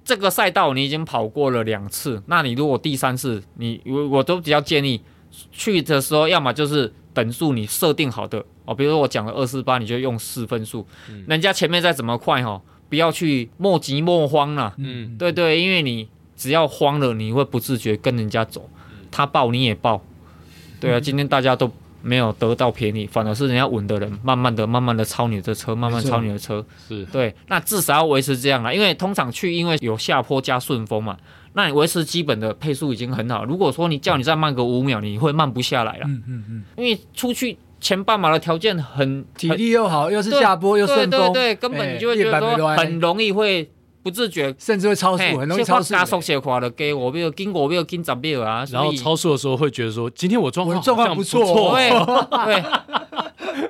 [0.03, 5.01] 这个赛道你已经跑过了两次，那你如果第三次，你我我都比较建议
[5.51, 11.25] 去的时候，要么就是等速你设定好的哦，比如说我讲了二四八，你就用四分速，嗯。
[11.27, 14.73] 人家前面再怎么快哈，不要去莫急莫慌啦。
[14.77, 18.69] 嗯，对对，因为你只要慌了，你会不自觉跟人家走，
[19.11, 20.01] 他爆你也爆。
[20.79, 21.71] 对啊，今天大家都
[22.01, 26.65] 没有得到便宜，反而是人家稳的人，慢慢的、慢慢的超你的车，慢慢超你的车。
[26.87, 27.05] 是。
[27.05, 31.17] 对，那至少要维持这样啦，因为通常去因为有下坡加顺风嘛，
[31.53, 33.43] 那你维持基本的配速已经很好。
[33.43, 43.69] 如果说你叫你再慢个五秒，你会慢不下来了，嗯嗯嗯，因为出去前半马的条件很体力又好，又是下坡又顺风，对对对，根本你就会觉得说很容易会
[44.03, 44.53] 不自觉。
[44.57, 45.91] 甚至会超速，很容易超速。
[45.93, 51.75] 加速写垮了，给我没有经过，没有经十秒啊，然后超速的时候会觉得说，今天我状况我状况不不错。
[51.75, 51.89] 对
[52.45, 52.63] 对，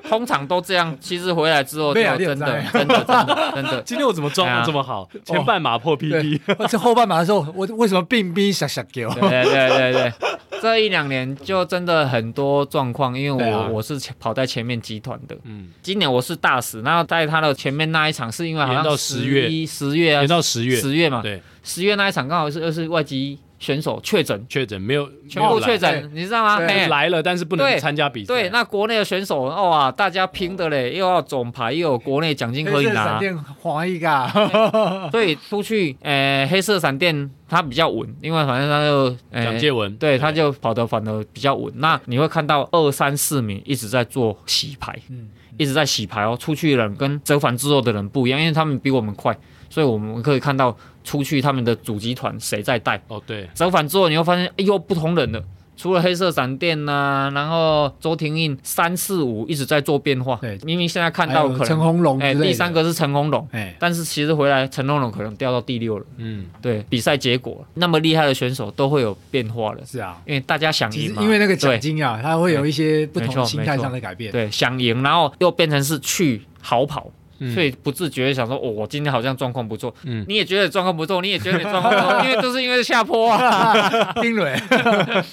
[0.08, 0.96] 通常都这样。
[1.00, 5.08] 其实回来之后就被啊真的真的真的 真的，今天我怎么状况这么好？
[5.24, 9.14] 前半马破 PB，对， 这后半马的时候，我为什么病逼傻傻给我？
[9.14, 10.12] 对对对对，
[10.60, 13.68] 这一两年就真的很多状况，因为我、啊。
[13.72, 19.48] 我是跑在前面集团的，嗯，今年我是大使，然后在他的前面那一场是因为好像延到10月。
[19.48, 26.58] 一十月啊延，到十月，十月嘛，对，十月那一场刚好是又是外籍选手确诊，确诊没有全部确诊，你知道吗？
[26.58, 28.26] 对来了，但是不能参加比赛。
[28.26, 34.28] 对，那国内的选手哇，大家拼的嘞，又要总牌，又有国内奖金可以黑色闪拿，电黄一个，
[35.12, 41.72] 所以出去，呃，黑色闪电它比较稳，因为反正他就，呃蒋介文，对，他就跑得反而比较稳。
[41.76, 46.36] 那你会看到二三四名一直在做洗牌，嗯，一直在洗牌哦。
[46.36, 49.36] 出去的人跟折返之后的人不一样，因为他们比我们快，
[49.72, 53.00] 所以我们可以看到出去他们的主集团谁在带。
[53.08, 55.42] 哦对，折返之后，你会发现，哎呦，不同人了。
[55.74, 60.36] 除了黑色闪电呐、然后周廷印三四五一直在做变化。
[60.36, 66.04] 对明明现在看到可能，陈红龙之哎，第三个是陈红龙，哎，但是其实回来陈红龙可能掉到第六了。
[66.18, 71.22] 嗯，对，比赛结果那么厉害的选手都会有变化的，是啊，因为大家想赢嘛。
[71.22, 74.30] 因为那个奖对金啊，他会有一些不同心态上的改变。
[74.30, 77.10] 对，想赢，然后又变成是去好跑，
[77.44, 79.92] 嗯所以不自觉地想说，哦，我今天好像状况不错。
[80.04, 84.12] 嗯你也觉得状况不错，你也觉得你状况不错， 因为都是因为下坡啊。
[84.22, 84.56] 丁蕊，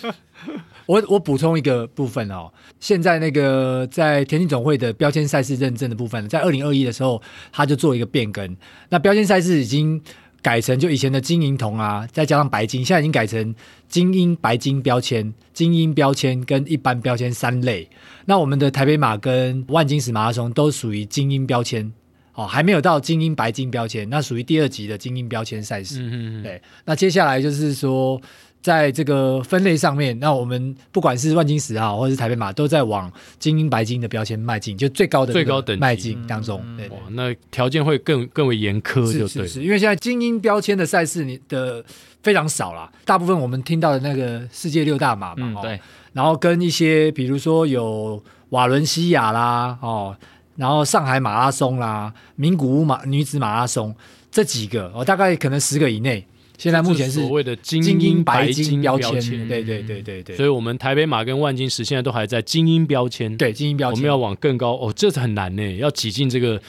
[0.88, 8.58] 我我补充一个部分哦，现在那个在田径总会的标签赛事认证的部分，在二零二一的时候，他就做一个变更。
[8.90, 10.02] 那标签赛事已经
[10.42, 13.54] 改成就以前的金银铜啊，再加上白金，现在已经改成
[13.88, 17.88] 精英白金标签、精英标签跟一般标签三类。
[18.26, 21.92] 那我们的台北马跟万金石马拉松都属于精英标签。
[22.40, 26.02] 哦，还没有到精英白金标签，那属于第二级的精英标签赛事。
[26.02, 28.20] 嗯嗯嗯，对，那接下来就是说，
[28.62, 36.64] 在这个分类上面，那我们不管是万金石号或者是台北马，都在往精英白金的标签迈进，就最高的最高等级迈进当中。
[36.78, 41.84] 对哇，那条件会更更为严苛，就对是是是，因为现在精英标签的赛事你的
[42.24, 45.78] 非常少啦，大部分我们听到的那个世界六大马嘛，对，
[46.14, 50.16] 然后跟一些比如说有瓦伦西亚啦，哦，
[50.60, 53.96] 然后上海马拉松啦，名古屋马女子马拉松
[54.30, 56.26] 这几个，哦，大概可能十个以内。
[56.58, 66.62] 现在目前是所谓的精精英白白金标签，对对对对对，所以我们台北马跟万金石现在都还在精英标签，，对精英标签，我们要往更高哦，这是很难呢，要挤进这个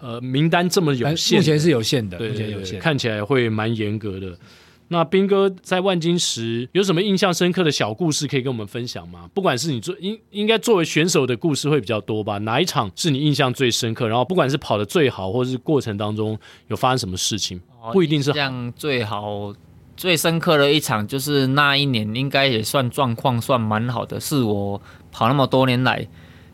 [0.00, 2.80] 呃名单这么有限，目前是有限的，对对对，目前有限。
[2.80, 4.36] 看起来会蛮严格的。
[4.88, 9.28] 那斌哥在万金石有什么印象深刻的小故事可以跟我们分享吗？
[9.34, 12.38] 不管是你做应应该作为选手的故事会比较多吧？
[12.38, 14.06] 哪一场是你印象最深刻？
[14.06, 17.60] 然后不管是跑的最好，或者是过程当中有发生什么事情，
[17.92, 19.54] 不一定是这样最好。
[19.96, 24.78] 最深刻的一场就是那一年，应该也算状况算蛮好的，是我
[25.10, 26.06] 跑那么多年来，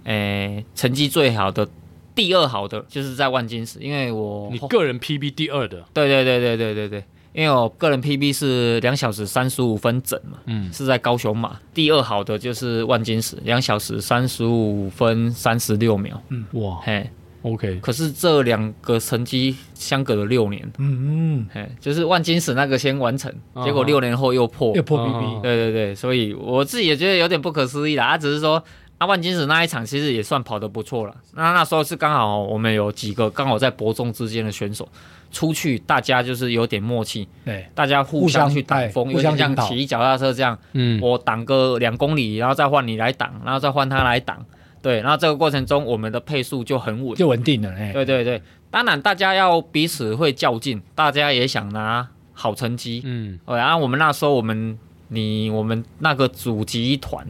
[0.05, 1.69] 诶、成绩最好的
[2.15, 16.45] 第二好的，就是在万金石，因为我你个人 PB 第二的，对对对对对对对，因为我个人 PB 是两小时三十五分整嘛，嗯，是在高雄马，第二好的就是万金石，两小时三十五分三十六秒，嗯。
[16.53, 16.79] 哇。
[16.83, 17.09] 嘿
[17.43, 28.11] ，，OK，可是这两个成绩相隔了六年，嗯嗯，嘿，就是万金石那个先完成，嗯结果六年后又破，又破嗯 PB，对对对，所以我自己也觉得有点不可思议啦。
[28.11, 28.63] 他、只是说，
[29.03, 31.17] 阿、万金石那一场其实也算跑得不错了。
[31.35, 34.89] 那那时候是刚好我们有几个刚好在伯仲之间的选手
[35.33, 44.45] 出去，大家就是有点默契，对，大家互相去挡风，互相有点像骑脚踏车这样，嗯，我挡个两公里，然后再换你来挡，然后再换他来挡。
[44.81, 47.17] 对，然后这个过程中我们的配速就很稳。
[47.17, 53.01] 就稳定了，哎，对对对，当然大家要彼此会较劲，大家也想拿好成绩。
[53.05, 57.25] 嗯，然后我们那时候我们你我们那个主集团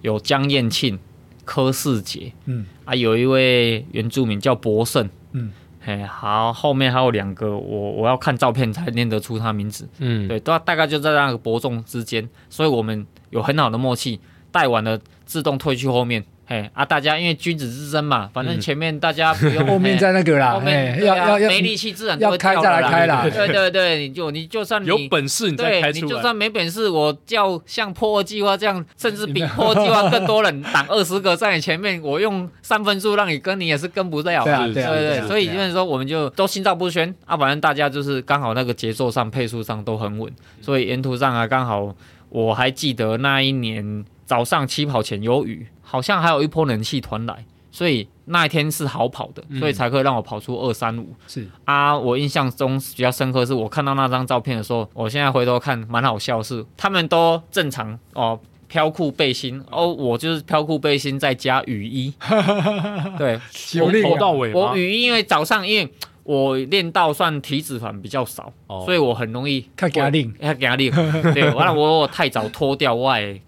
[0.00, 0.98] 有江燕庆、
[1.44, 9.88] 柯世杰，嗯啊，有一位原住民叫博胜，嗯，嘿，好，后面还有两个，我我要看照片才念得出他名字。
[9.98, 14.20] 嗯，对，大大概就在那个伯仲之间，所以我们有很好的默契，
[14.50, 16.24] 带完了自动退去后面。
[16.46, 23.22] 哎啊，大家因为君子之争嘛，反正前面大家不用， 后面在那个啦，后面要要要没力气，自然要开再来开啦。
[23.22, 34.44] 对对对，你就你就算你有本事你再开出来，你就算没本事，我叫像破二计划这样，甚至比破二计划更多人挡二十个在你前面，我用三分数让你跟，你也是跟不了。
[34.44, 40.30] 对啊，对对，所以就是说我们就都心照不宣啊，反正大家就是刚好那个节奏上、配速上都很稳，
[40.60, 41.94] 所以沿途上啊，刚好
[42.28, 45.66] 我还记得那一年早上起跑前有雨。
[45.92, 51.14] 好像还有一波冷气团来，所以那一天是好跑的，所以才可以让我跑出二三五。
[51.26, 62.14] 是啊，我印象中比较深刻是我看到那张照片的时候，我现在回头看蛮好笑，是他们都正常哦，飘裤背心哦，我就是飘裤背心再加雨衣。
[63.18, 65.92] 对，从头到尾我雨衣因为早上因为
[66.24, 70.88] 我练到算体脂肪比较少，哦、所以我很容易看压力，看压力。
[71.34, 73.38] 对，完了我我太早脱掉外，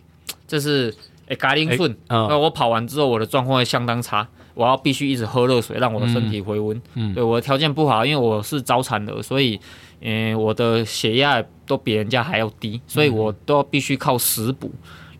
[0.46, 0.94] 就是。
[1.26, 6.80] 哎，嘎铃顺，那我跑完之后，我的状况会相当差，我要必须一直喝热水，让我的身体回温。
[6.94, 9.58] 嗯，对，我的条件不好，因为我是早产儿，所以，
[10.02, 14.70] 嗯，我的血压都比人家还要低，所以我都必须靠食补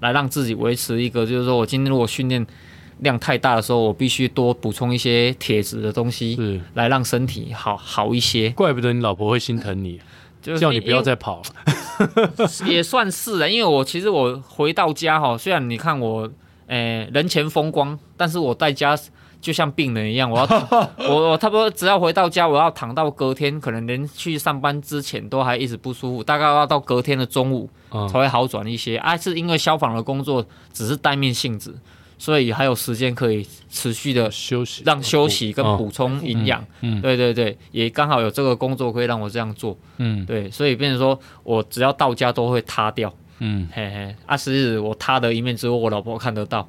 [0.01, 2.47] 来让自己维持一个，就是说我今天如果训练
[2.99, 8.51] 量太大的时候，我必须多补充一些铁质的东西，是来让身体好好一些。
[8.51, 9.99] 怪不得你老婆会心疼你。
[10.45, 16.31] 就叫你不要再跑了， 也算是了，因为我其实我回到家哈，虽然你看我，
[16.67, 18.95] 诶、欸、人前风光，但是我在家
[19.41, 20.47] 就像病人一样，我要
[21.09, 28.99] 我我差不多只要回到家，我要躺到隔天，可能连去上班之前都还一直不舒服，大概要到隔天的中午才会好转一些。
[28.99, 31.75] 啊，是因为消防的工作只是待命性质。
[32.25, 36.65] 所以还有时间可以持续的休息，让休息跟补充营养。
[36.81, 39.77] 嗯，对对对，也刚好有这个工作可以让我这样做。
[39.99, 43.13] 嗯，对，所以变成说我只要到家都会塌掉。
[43.41, 46.67] 嗯，嘿嘿，啊，是我塌的一面只有，我老婆看得到。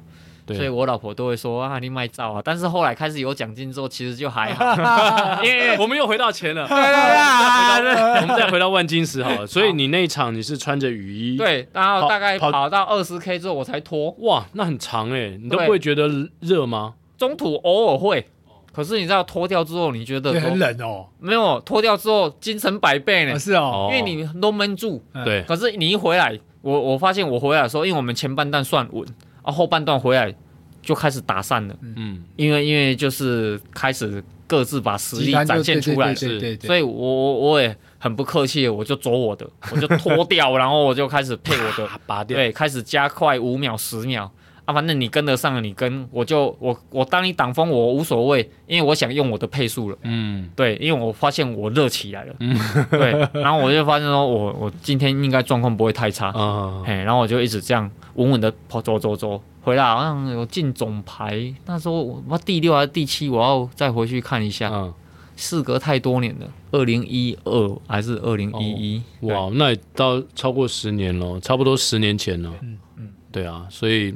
[0.54, 2.40] 所以我老婆都会说啊，你卖照啊。
[2.44, 6.66] 但是后来开始有奖金之后，其实就还好， 因为我们又回到钱了。
[6.68, 6.76] 对
[8.22, 9.46] 我们再回到万金石好了。
[9.46, 14.10] 所以你那一场你是穿着雨衣，对，然后大概跑到二十 K 之后我才脱。
[14.20, 16.08] 哇，那很长哎，你都不会觉得
[16.40, 16.94] 热吗？
[17.18, 18.26] 中途偶尔会，
[18.72, 21.06] 可是你知道脱掉之后，你觉得很冷哦。
[21.18, 23.38] 没有脱掉之后精神百倍呢。
[23.38, 25.02] 是哦，因为你都闷住。
[25.24, 25.42] 对。
[25.44, 29.06] 可是你一回来，我我发现我回来的时候，因为我们前半段算稳，
[29.46, 30.34] 啊后半段回来。
[30.82, 44.30] 就开始打散了，嗯，因为因为就是开始各自把实力展现出来，是，所以我我我也很不客气，我就走我的， 我就脱掉，然后我就开始配我的，拔掉，对，开始加快五秒十秒。
[44.64, 52.58] 啊，反正你跟得上，你跟我就我我当你挡风我无所谓，因为我想用我的配速了，嗯，对，因为我发现我热起来了，嗯，
[52.90, 59.40] 对，然后我就发现说我我今天应该状况不会太差，嗯， 嘿，然后我就一直这样稳稳的跑走走走。
[59.62, 64.70] 回来好像有进总排，那时候我第六还是第七，我要再回去看一下。
[64.72, 64.94] 嗯，
[65.34, 69.02] 事隔太多年了，二零一二还是二零一一？
[69.22, 72.52] 哇，那也到超过十年了，差不多十年前了。
[72.62, 74.14] 嗯嗯，对啊，所以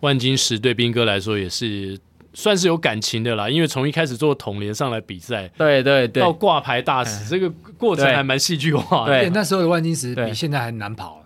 [0.00, 1.98] 万金石对斌哥来说也是
[2.32, 9.04] 算是有感情的啦，因为从一开始做统联上来比赛，对对对，到挂牌大使，这个过程还蛮戏剧化。
[9.04, 11.21] 对，那时候的万金石比现在还难跑。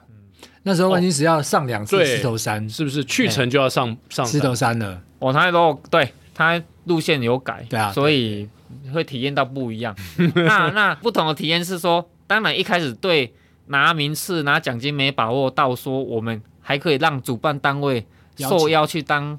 [0.68, 5.00] 那时候万金石要上两次石头山，是不是去程就要上上石头山了？
[5.20, 8.48] 哦他都对他路线有改，对啊，所以
[8.92, 9.94] 会体验到不一样。
[10.34, 13.32] 那 那不同的体验是说，当然一开始对
[13.66, 18.04] 拿名次拿奖金没把握到，说我们还可以让主办单位
[18.36, 19.38] 受邀去当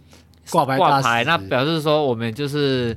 [0.49, 2.95] 挂牌挂牌，那表示说我们就是。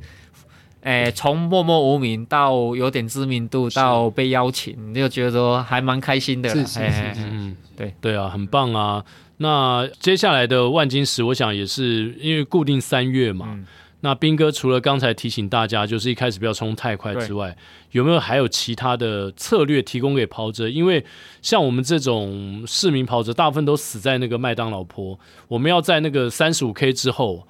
[0.82, 6.48] 诶，从默默无名到有点知名度，到被邀请，你就觉得说还蛮开心的。
[6.48, 9.04] 是是是，嗯，对对啊，很棒啊。
[9.36, 13.48] 那接下来的万金石，我想也是因为固定三月嘛。
[13.50, 13.66] 嗯、
[14.00, 17.54] 那斌哥除了刚才提醒大家，就是一开始不要冲太快之外，
[17.90, 20.66] 有没有还有其他的策略提供给跑者？
[20.66, 21.04] 因为
[21.42, 25.18] 像我们这种市民跑者，大部分都死在那个麦当劳坡，
[25.48, 27.46] 我们要在那个三十五 K 之后。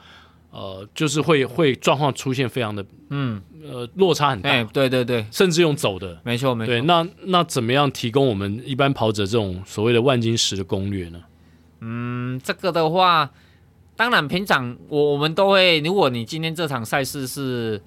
[0.51, 6.73] 呃，就是会会状况出现非常的，嗯，呃，落差很大，欸、对对对，甚至用走的，没错没错。
[6.73, 11.21] 对，那那怎么样提供我们一般跑者这种所谓的万金石的攻略呢？
[11.81, 13.31] 嗯，这个的话，
[13.95, 17.81] 当然平常我我们都会，如果你今天这场赛事是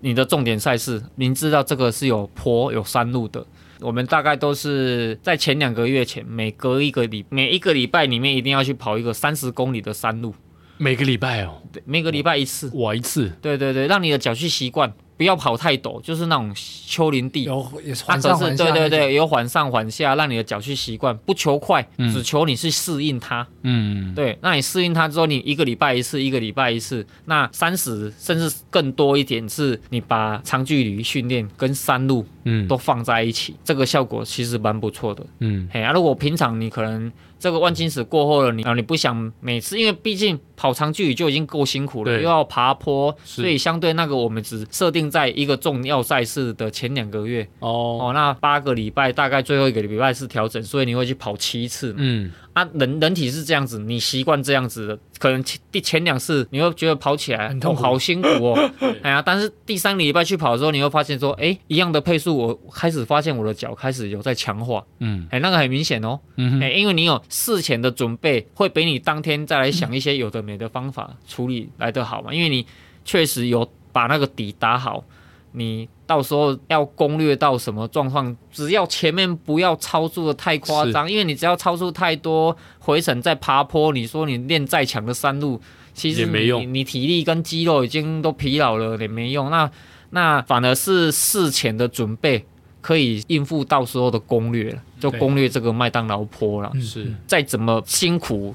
[0.00, 3.46] 你的重点赛事，明知道这个是有坡有山路的。
[3.80, 10.34] 我们大概都是在前两个月前，每隔一个礼每一个礼拜里面一定要去跑一个三十公里的山路。
[10.78, 12.70] 每个礼拜哦，对，每个礼拜一次。
[12.72, 13.30] 我，一次。
[13.42, 14.92] 对对对，让你的脚去习惯。
[15.16, 16.54] 不要跑太陡，就是那种
[16.86, 23.44] 丘陵地，有缓上缓下，对对对，有缓上缓下，让你的脚去习惯，不求快，嗯、只求你去适应它。
[23.62, 35.26] 嗯，对，那你适应它之后，你一个礼拜一次，一个礼拜一次，那三十甚至更多一点，是你把长距离训练跟山路，嗯，都放在一起，嗯、这个效果其实蛮不错的。
[35.40, 37.10] 嗯，嘿，啊，如果平常你可能。
[37.38, 47.48] 这个万金石过后了，你啊，你不想每次，因为毕竟跑长距离就已经够辛苦了，又要爬坡，所以相对那个我们只设定在一个重要赛事的前两个月。
[47.60, 51.94] 哦哦，那八个礼拜大概最后一个礼拜是调整，所以你会去跑七次。
[51.96, 52.32] 嗯。
[52.52, 58.70] 啊，人人体是这样子，你习惯这样子的，可能前第前两次你会觉得跑起来很痛，哦，好辛苦哦。
[59.02, 64.84] 哎呀，但是第三个礼拜去跑的时候，你会发现说，哎，一样的配速，我开始发现我的脚开始有在强化。
[64.98, 66.18] 嗯，哎，那个很明显哦。
[66.36, 72.66] 嗯因为你有事前的准备，会比你当天再来想一些有的没的方法处理来得好嘛，因为你
[73.04, 75.04] 确实有把那个底打好。
[75.52, 78.34] 你到时候要攻略到什么状况？
[78.50, 85.60] 只要前面不要超速的太夸张，因为你只要超速太多，回程再爬坡，你说你练再强的山路，
[85.92, 89.50] 其实你没用，你体力跟肌肉已经都疲劳了，也没用。
[89.50, 89.70] 那
[90.08, 92.42] 那反而是事前的准备
[92.80, 96.72] 可以应付到时候的攻略，就攻略这个麦当劳坡了。
[96.80, 98.54] 是，再怎么辛苦。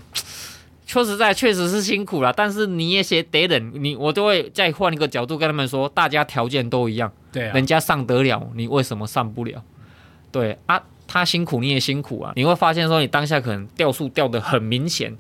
[0.86, 9.62] 说实在，确实是辛苦了，但是你也写得忍，你我都会再换一个角度跟他们说，大家条件都一样，对、啊，人家上得了，你为什么上不了？
[10.32, 15.14] 对啊，他辛苦你也辛苦啊，你会发现说你当下可能掉速掉的很明显，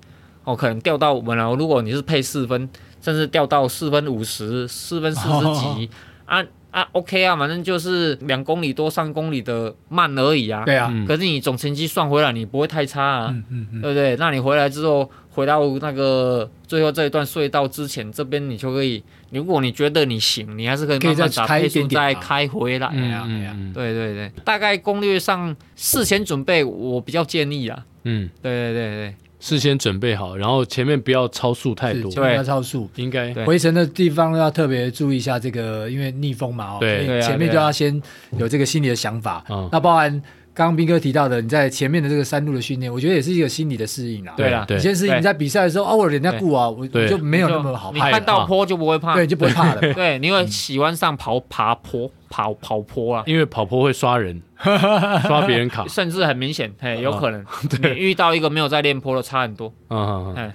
[0.45, 2.70] 哦，可能掉到本来如果你是配四分，
[3.01, 5.89] 甚至掉到四分五十、四分四十几、
[6.28, 6.45] 哦、啊。
[6.74, 10.63] 啊，OK 啊，反正就是两公里多、三公里的慢而已啊。
[10.65, 14.15] 对啊，可是你总成绩算回来，你不会太差啊，嗯嗯嗯、对不对？
[14.17, 23.28] 那你回来之后，回到那个最后这一段隧道之前，这边你就可以，如果你觉得你行，你还是可以慢慢打配速再开回来啊。
[23.71, 27.86] 对对对，大概攻略上事前准备，我比较建议啊。
[28.05, 29.15] 嗯，对对对对。
[29.43, 33.33] 事先准备好，然后前面不要超速太多，对，不要超速，应该。
[33.43, 38.01] 回程的地方要特别注意一下这个，因为逆风嘛，哦，对，前面就要先
[38.37, 39.43] 有这个心理的想法。
[39.49, 40.23] 嗯，那包含
[40.53, 44.33] 刚刚彬哥提到的，你在前面的这个山路的训练，我觉得也是一个心理的适应啊。
[44.37, 49.81] 对啊，你先适应，你在比赛的时候，哦，我人家顾啊，我就没有那么好，你看到坡就不会怕，对，就不会怕了。
[49.93, 52.09] 对，你会喜欢上跑爬坡。
[52.29, 54.41] 跑跑坡啊，因为跑坡会刷人，
[55.27, 57.45] 刷别人卡，甚至很明显，嘿，有可能，
[57.79, 59.71] 对，遇到一个没有在练坡的差很多。
[59.91, 60.51] 嗯，嗯，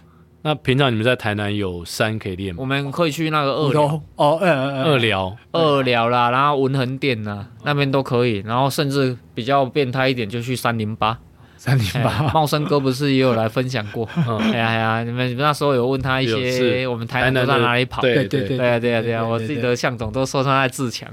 [0.48, 2.62] 那平常你们在台南有山可以练吗？
[2.62, 11.18] 我们可以去那个二寮哦，二寮，二寮啦，然后文横店呐，那边都可以，然后甚至比较变态一点，就去三零八。
[11.58, 14.08] 三零八，茂生哥不是也有来分享过？
[14.52, 18.00] 哎呀哎呀，你们那时候有问他一些，我们台南都在哪里跑？
[18.00, 19.24] 对对对对啊对啊对啊！
[19.24, 21.08] 我记得向总都 说他在自强，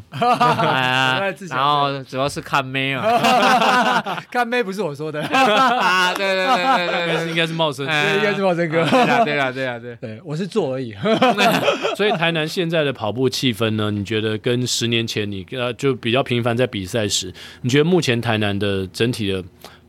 [1.49, 10.93] 然后主要是看妹啊， 看妹不是我说的啊，对对对对对，应该是茂生，应该是茂生哥，对啊对啊对啊对，对我是做而已。
[11.95, 13.89] 所以台南现在的跑步气氛呢？
[13.89, 19.43] 你觉得跟十年前你呃就比较频繁在比赛时，你觉得目前台南的整体的？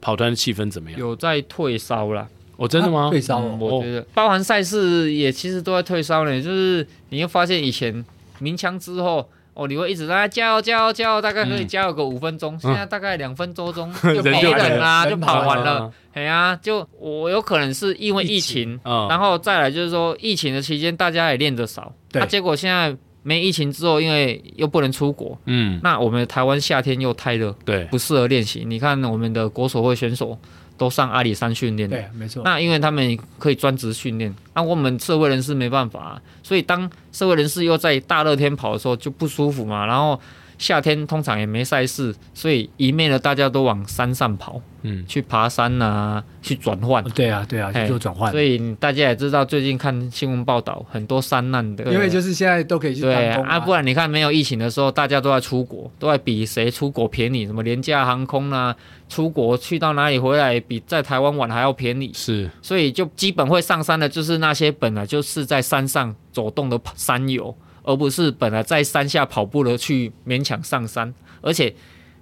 [0.07, 1.01] 跑团的气氛怎么样？
[1.01, 2.29] 有在退烧了。
[2.57, 3.11] 哦，真的吗？
[3.11, 6.41] 退烧，我觉得包含赛事也其实都在退烧呢。
[6.41, 8.05] 就是你会发现以前
[8.39, 12.57] 鸣枪之后，哦，你会一直在加油加油加油，大概可以加油个五分钟。
[12.61, 15.93] 现在大概两分多钟 就没人啦，就跑完了。
[16.15, 22.97] 哎呀，就我有可能是因为疫情，然后再来就是说疫情的期间大家也练得少，那结果现在。
[23.27, 28.62] 没疫情之后，因为又不能出国，嗯，那我们台湾夏天又太热，对，不适合练习。
[28.64, 30.39] 你看我们的国手会选手
[30.79, 32.45] 都上阿里山训练，对，没错。
[32.45, 39.85] 那因为他们可以专职训练，那我们社会人士没办法，所以当社会人士又在大热天跑的时候就不舒服嘛。
[39.85, 40.20] 然后
[40.59, 44.61] 夏天通常也没赛事，所以一面呢大家都往山上跑。
[44.89, 47.03] 嗯，去爬山呐、啊，去转换。
[47.11, 48.31] 对啊，对啊，去做转换。
[48.31, 51.83] 所以大家也知道，最近看新闻报道，很多山难的。
[51.93, 53.01] 因为就是现在都可以去。
[53.01, 58.77] 对啊，不然你看没有疫情的时候，大家都在出国，都在比谁出国便宜，什么廉价航空啊，
[59.09, 62.13] 出国去到哪里回来比在台湾玩还要便宜。
[62.15, 62.49] 是。
[62.63, 67.53] 所以就基本会上山的，就是那些本来就是在山上走动的山友，
[67.87, 71.74] 而不是本来在山下跑步的去勉强上山，而且。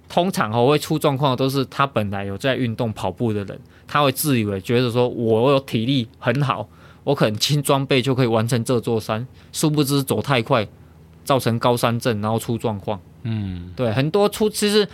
[0.07, 6.69] 通常哦会出状况的都是他本来有在运动跑步的人，他会自以为觉得说我有体力很好，
[7.03, 10.67] 我可能轻装备就可以完成这座山，殊不知走太快，
[11.23, 13.01] 造成高山症，然后出状况。
[13.23, 14.87] 嗯，对，很多出其实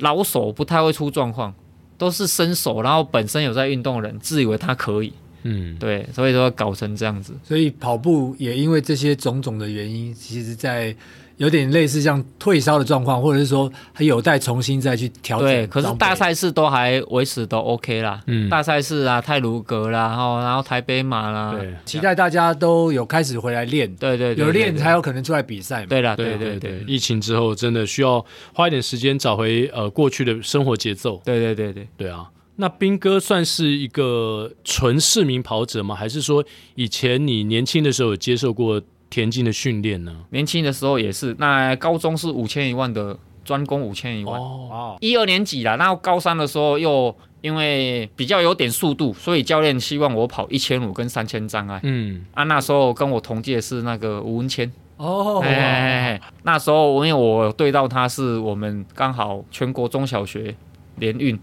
[0.00, 1.54] 老手不太会出状况，
[1.96, 7.32] 都是新手，然后本身有在运动的人自以为他可以，嗯，对，所以说搞成这样子。
[7.44, 10.94] 所以跑步也因为这些种种的原因，其实在
[11.36, 15.46] 有点类似像退烧的状况，或者是说还有待重新再去调整。
[15.46, 18.20] 对，可是大赛事都还维持都 OK 啦。
[18.26, 23.88] 嗯，大赛事啊，泰鲁格啦，然后然后台北马啦，对，期待大家都有开始回来练。
[23.94, 25.86] 对对，对，有练才有可能出来比赛嘛。
[25.88, 26.84] 对啦，对对对对。
[26.88, 31.22] 疫情之后，真的需要花一点时间找回呃过去的生活节奏。
[31.24, 32.26] 对对对对，对啊。
[32.60, 35.94] 那斌哥算是一个纯市民跑者吗？
[35.94, 36.44] 还是说
[36.74, 40.24] 以前你年轻的时候有接受过田径的训练呢？
[40.30, 51.78] 年轻的时候也是，那高中是五千一万的专攻五千一万哦，一二年级啦，然后高三的时候又因为比较有点速度，所以教练希望我跑一千五跟三千障碍。
[51.84, 60.56] 嗯，啊，那时候跟我同届是那个吴文谦哦，哎哎哎，那时候因为我对到他是我们刚好全国中小学
[60.96, 61.38] 联运。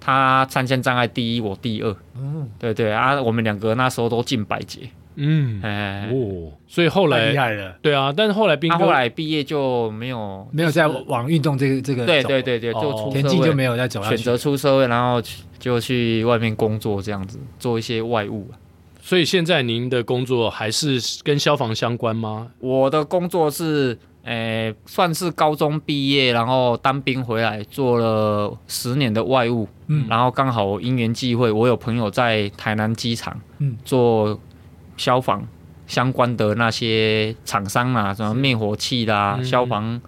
[0.00, 1.96] 他三千障碍第一，我第二。
[2.16, 4.80] 嗯，对对啊，我们两个那时候都进百节。
[5.16, 7.76] 嗯，哎哦，所以后来厉害了。
[7.82, 15.20] 对啊，但是后来兵哥他后来毕业就没有没有再往运动这个这个对对对对，就出田径就没有再走，选择出社会，然后
[15.58, 18.48] 就去外面工作这样子，做一些外务。
[19.02, 22.48] 所以现在您的工作还是跟消防相关吗？
[22.60, 23.98] 我的工作是。
[24.24, 34.38] 诶，算是高中毕业，然后当兵回来做了十年的外务，嗯，然后刚好因缘际会，我有朋友在台南机场，嗯，做
[34.96, 35.46] 消防
[35.86, 40.00] 相关的那些厂商啊，什么灭火器啦、嗯、消防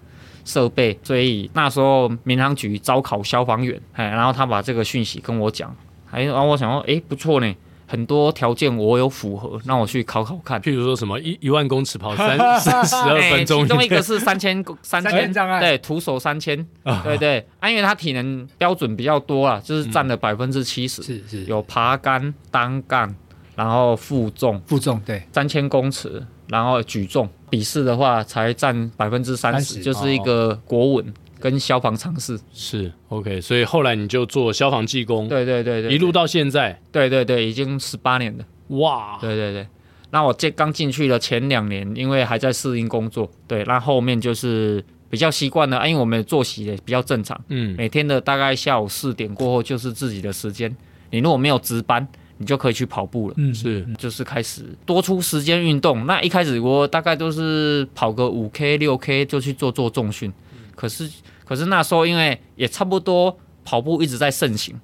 [0.45, 5.75] 设备，所以那时候民航局招考消防员，哎，然后他把这个讯息跟我讲，
[6.11, 7.55] 哎，然后我想说，哎，不错呢。
[7.93, 10.59] 很多条件我有符合，让我去考考看。
[10.59, 16.67] 譬如说什么一一万公尺跑三 三十二分钟，其中一个是三千三千障碍，对，徒手三千，
[17.05, 17.47] 对对。
[17.61, 23.15] 啊，因为他体能标准比较多啦，就是占了百分之七十，是是，有爬杆、单杠，
[23.55, 27.29] 然后负重，负重对，三千公尺，然后举重。
[27.51, 31.13] 笔试的话才占百分之三十，就是一个国文。
[31.43, 38.45] 跟消防尝试是 OK，所以后来你就做消防技工，对对对对，一路到现在，对对对，已经十八年了，
[38.79, 39.67] 哇，对对对。
[40.13, 50.73] 那我这刚进去的前两年，因为还在适应工作，对，那后面就是比较习惯了，啊，因为我们的作息也比较正常，嗯，每天的大概下午四点过后就是自己的时间，
[51.11, 52.07] 你如果没有值班，
[52.39, 56.07] 你就可以去跑步了，嗯，是，就是开始多出时间运动。
[56.07, 60.33] 那一开始我大概都是跑个五 K 六 K 就去做做重训，
[60.77, 61.11] 可是。
[61.45, 64.75] 可是那时候，因为也差不多跑步一直在盛行，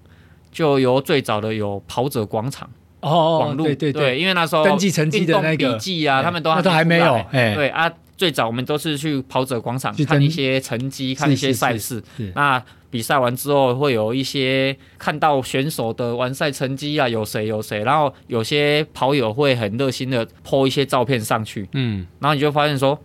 [0.51, 2.69] 就由最早的有跑者广场
[3.01, 5.73] 哦，网路对对对，因为那时候登记成绩的那个。
[5.73, 12.03] 笔记啊，他们都都还没有，对啊，最早我们都是去跑者广场看一些成绩，看一些赛事。
[12.35, 22.99] 那比赛完之后，会有一些看到选手的完赛成绩啊，有谁有谁，然后有些跑友会很热心的 po 一些照片上去，嗯，然后你就发现说。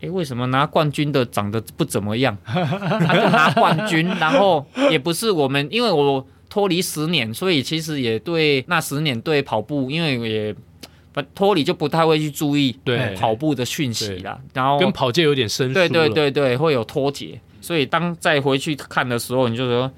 [0.00, 2.36] 诶，为什么拿冠军的长得不怎么样？
[2.44, 10.54] 他 就拿冠军，然后也不是我们，因为我脱离十年，所以其实也对那十年对跑步，因为也
[11.34, 14.38] 脱离就不太会去注意对跑步的讯息啦。
[14.54, 17.40] 然后跟跑界有点生疏，对对对对，会有脱节。
[17.60, 19.90] 所以当再回去看的时候，你就说，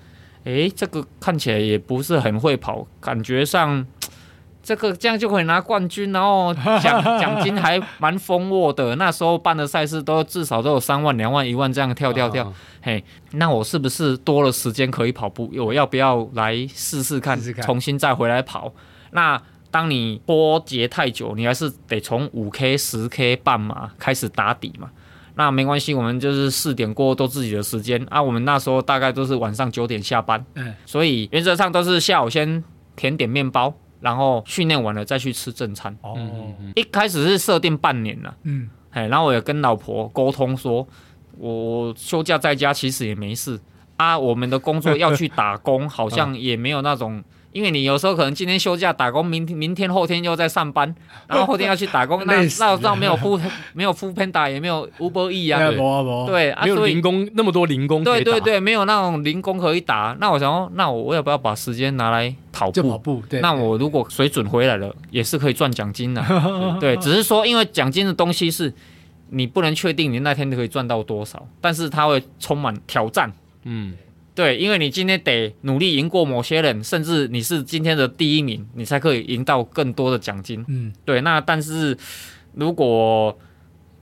[0.44, 3.86] 诶，这个看起来也不是很会跑，感觉上。
[4.70, 8.94] 这个这样就可以拿冠军，然后奖 奖金还蛮丰沃的。
[8.94, 12.52] 那时候办的赛事都至少都有三万、两万、一万这样跳跳跳。
[12.80, 13.02] 嘿，
[13.32, 15.50] 那我是不是多了时间可以跑步？
[15.56, 18.72] 我要不要来试试看，试试看重新再回来跑？
[19.10, 19.42] 那
[19.72, 24.88] 当你波节太久，你还是得从五 K、十 K 半马开始打底嘛。
[25.34, 28.22] 那没关系，我们就是四点过后都自己的时间啊。
[28.22, 32.62] 我们那时候大概都是晚上九点下班，嗯，所以原则上都是下午先
[32.94, 33.74] 甜点面包。
[34.01, 35.96] 然后训练完了再去吃正餐。
[36.03, 36.16] 哦，
[36.74, 38.34] 一开始是设定半年了。
[38.42, 40.86] 嗯，哎，然后我也跟老婆沟通说，
[41.38, 43.61] 我休假在家其实也没事
[43.96, 44.18] 啊。
[44.18, 47.22] 我们的工作要去打工， 好像也没有那种。
[47.53, 50.94] 因为你有时候可能今天休假打工，明天明天后天又在上班，
[51.26, 53.40] 然后后天要去打工，那那那 没有付
[53.72, 55.59] 没有付 Panda 也没有 Uber E 啊，
[56.26, 60.16] 对啊，没有零工那么多零工，对对对，没有那种零工可以打。
[60.20, 62.82] 那我想说，那我我要不要把时间拿来跑步？
[62.82, 63.40] 跑步，对。
[63.40, 66.24] 那我如果水准回来了，也是可以赚奖金的。
[66.78, 68.72] 对，只是说因为奖金的东西是
[69.30, 73.32] 你不能确定你那天可以赚到多少，但是它会充满挑战。
[73.64, 73.94] 嗯。
[74.34, 80.64] 对，因为你今天得努力赢过某些人，甚至你是今天的第一名，你才可以赢到更多的奖金。
[80.68, 81.20] 嗯，对。
[81.20, 81.96] 那但是
[82.54, 83.36] 如果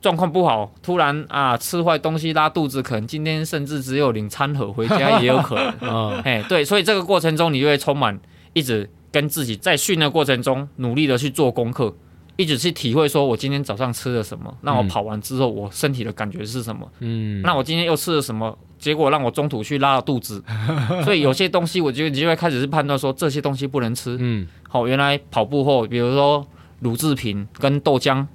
[0.00, 5.74] 状况不好，突然啊吃坏东西拉肚子，可能今天甚至只有领餐盒回家也有可能。
[5.80, 8.20] 嗯， 哎，对，所以这个过程中你就会充满
[8.52, 11.92] 一直跟自己在训练过程中努力的去做功课，
[12.36, 16.88] 一直去体会说我今天早上吃了什么，那我跑完之后我身体的感觉是什么？
[17.00, 18.56] 嗯，那我今天又吃了什么？
[18.78, 20.42] 结果让我中途去拉了肚子。
[21.04, 24.16] 所以有些东西，我就你就会开始是判断说这些东西不能吃。
[24.20, 26.46] 嗯，好，原来跑步后，比如说
[26.80, 28.26] 乳制品跟豆浆。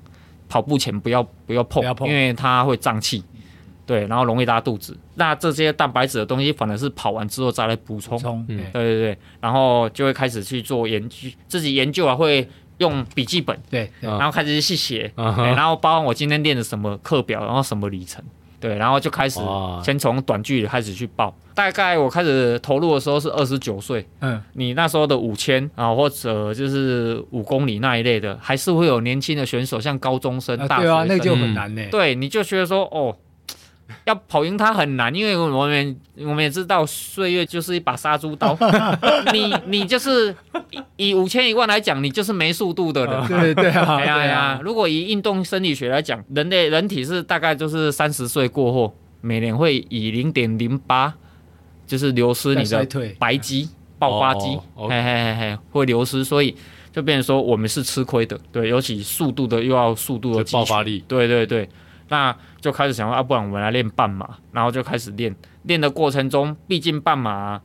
[0.50, 3.24] 跑步前不要不要碰，不要碰，因为它会胀气，
[3.88, 4.96] 对，然后容易拉肚子。
[5.16, 8.16] 那这些蛋白质的东西，反而是跑完之后再来补充。
[8.20, 18.24] 充，嗯，对对对，然后就会开始去做研究，自己研究啊，会用笔记本，对，对然后开始去写，嗯，然后包括我今天练的什么课表，然后什么里程。
[18.64, 19.42] 对，然后就开始
[19.84, 21.36] 先从短距离开始去报。
[21.54, 24.08] 大概我开始投入的时候是二十九岁。
[24.22, 30.84] 嗯，你那时候的五千啊，或者就是五公里那一类的，还是会有年轻的选手，像高中生、大学生。
[30.84, 31.84] 对啊，那就很难呢。
[31.92, 33.14] 对，你就觉得说哦。
[34.06, 38.58] 要跑赢他很难，因为我们我们也知道岁月就是一把杀猪刀，
[39.34, 40.36] 你你就是
[40.98, 43.28] 以五千一万来讲，你就是没速度的人。
[43.28, 51.14] 对 对啊，哎呀哎呀，如果以运动生理学来讲，人类人体是大概就是三十岁过后，每年会以零点零八
[51.86, 52.88] 就是流失你的
[53.20, 53.70] 白肌、
[54.00, 56.56] 爆发肌，嘿嘿嘿嘿，会流失，所以
[56.92, 58.40] 就变成说我们是吃亏的。
[58.52, 61.68] 对，尤其速度的又要速度的爆发力，对对对。
[62.10, 65.36] 那就开始想说，啊，不然我们来练半马，然后就开始练。
[65.64, 67.62] 练的过程中，毕竟半马，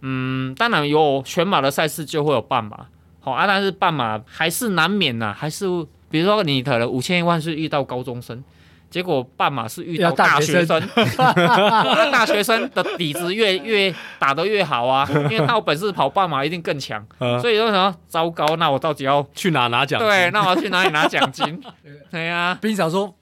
[0.00, 2.86] 嗯，当然有全马的赛事就会有半马，
[3.20, 5.66] 好啊，但是半马还是难免呐，还是
[6.10, 8.42] 比如说你可能五千一万是遇到高中生，
[8.88, 17.06] 结果半马是遇到大学生， 那大学生的底子越越打得越好啊， 因为他有本事跑半马一定更强，
[17.42, 20.08] 所以说什么糟糕，那我到底要去哪拿奖金？
[20.08, 21.62] 对，那我要去哪里拿奖金？
[22.10, 23.14] 对呀、啊，冰嫂说。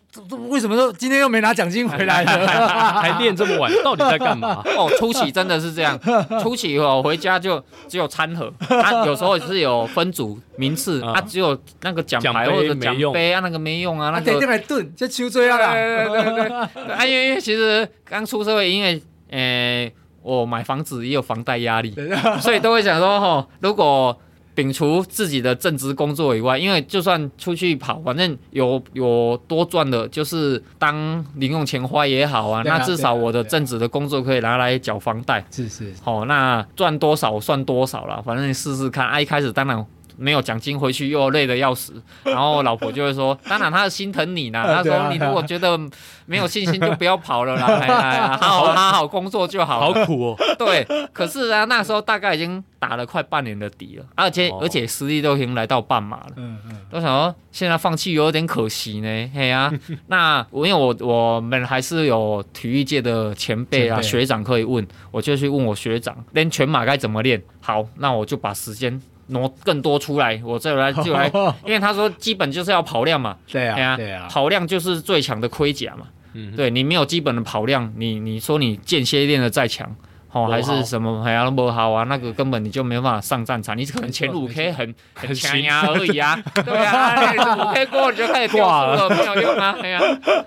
[0.48, 2.68] 为什么说今天又没拿奖金回来了？
[3.00, 4.60] 还练这么晚，到底在干嘛？
[4.76, 5.98] 哦，初期真的是这样。
[6.42, 8.52] 初期我回家就只有餐盒，
[8.82, 14.46] 啊，有时候是有分组名次，啊，只有那个奖牌或者奖杯啊，那个没用啊，那个。
[14.46, 15.06] 来炖，这
[15.46, 15.72] 样啊。
[15.72, 16.92] 对对对对。
[16.92, 19.00] 啊，因为因为其实刚出社会，因为
[19.30, 19.88] 呃，
[20.22, 21.94] 我买房子也有房贷压力，
[22.42, 24.20] 所以都会想说，哦，如果。
[24.60, 32.60] 摒除自己的正职工作以外，因为就算出去跑，反正有有多赚的，就是当零用钱花也好啊。
[32.60, 35.44] 啊那至少我的正职的工作可以拿来缴房贷。
[35.50, 35.92] 是是。
[36.02, 39.06] 好，那赚多少算多少了，反正你试试看。
[39.06, 39.86] 啊，一开始当然。
[40.16, 41.94] 没有奖金回去又累得要死，
[42.24, 45.78] 然后老婆就会说：“当然他是心疼你呢。”他说：“你如果觉得
[46.26, 50.36] 没有信心，就不要跑了啦， 好好好好工作就好。”好苦哦。
[50.58, 56.26] 对，可是啊，那时候大概已经打了快半年的底了，而且、哦、而且实力都已经来到半马了。
[56.36, 56.76] 嗯嗯。
[56.90, 59.30] 都想说，现在放弃有点可惜呢。
[59.34, 59.72] 嘿呀、啊，
[60.08, 67.40] 那我因为我我们还是有体育界的前辈啊学长可以问，我就去问我学长练全马该怎么练。
[67.60, 69.00] 好，那我就把时间。
[69.30, 71.26] 挪更多出来，我这来 就来，
[71.64, 79.94] 因为他说基本就是要跑量嘛，对啊，对啊，跑量就是最强的盔甲嘛，嗯，对你没有基本的跑量，你你说你间歇练的再强，
[80.32, 90.00] 哦，还是什么还要不好啊，那个根本你就没办法上战场，你可能前五 K 很很强呀而已啊， 对啊，五 K 过就开始挂了，没有用啊，对啊，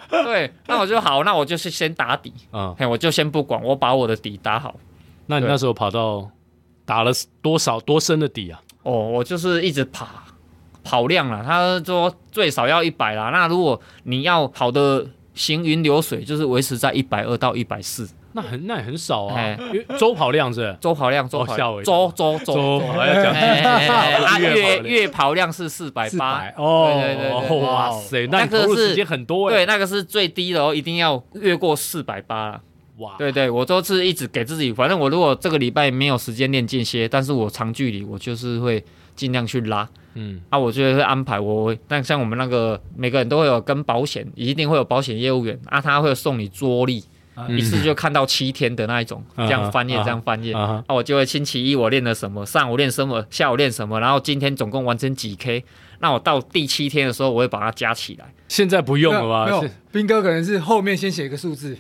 [0.10, 4.76] 对，那我就好，那我就是先打底，嗯，我就先不管，我把我的底打好。
[5.26, 6.30] 那你那时候跑到
[6.86, 7.12] 打了
[7.42, 8.60] 多少多深的底啊？
[8.84, 10.08] 哦，我就是一直爬，
[10.84, 11.44] 跑量了。
[11.44, 13.30] 他说最少要一百啦。
[13.30, 18.08] 那如果你要跑的行云流水，就是维持在一百二到一百四。
[18.36, 19.56] 那很那也很少啊。
[19.72, 22.80] 因为周跑量是周跑量，周跑量，周周周周。
[22.80, 26.52] 啊，月月跑量是四百八。
[26.58, 27.60] 哦，对对对。
[27.60, 29.50] 哇塞，那个是很多。
[29.50, 32.60] 对，那个是最低的哦，一定要越过四百八。
[32.98, 38.84] 哇，对对，我都是一直给自己，反正我如果这个礼拜没有时间练间歇，但是我长距离我就是会
[39.16, 47.04] 尽量去拉，嗯，啊，我就会安排我，但像我们那个每个人都会有跟保险，一定会有保险业务员啊，他会送你桌历，
[47.36, 55.66] 嗯、一次就看到七天的那一种，这样翻页，啊、这样翻页，啊，我就会星期一我练了什么，上午练什么，下午练什么，然后今天总共完成几 K，
[56.00, 58.32] 那我到第七天的时候，我会把它加起来。
[58.48, 59.46] 现在不用了吧？
[59.46, 61.76] 没有，斌哥可能是后面先写一个数字。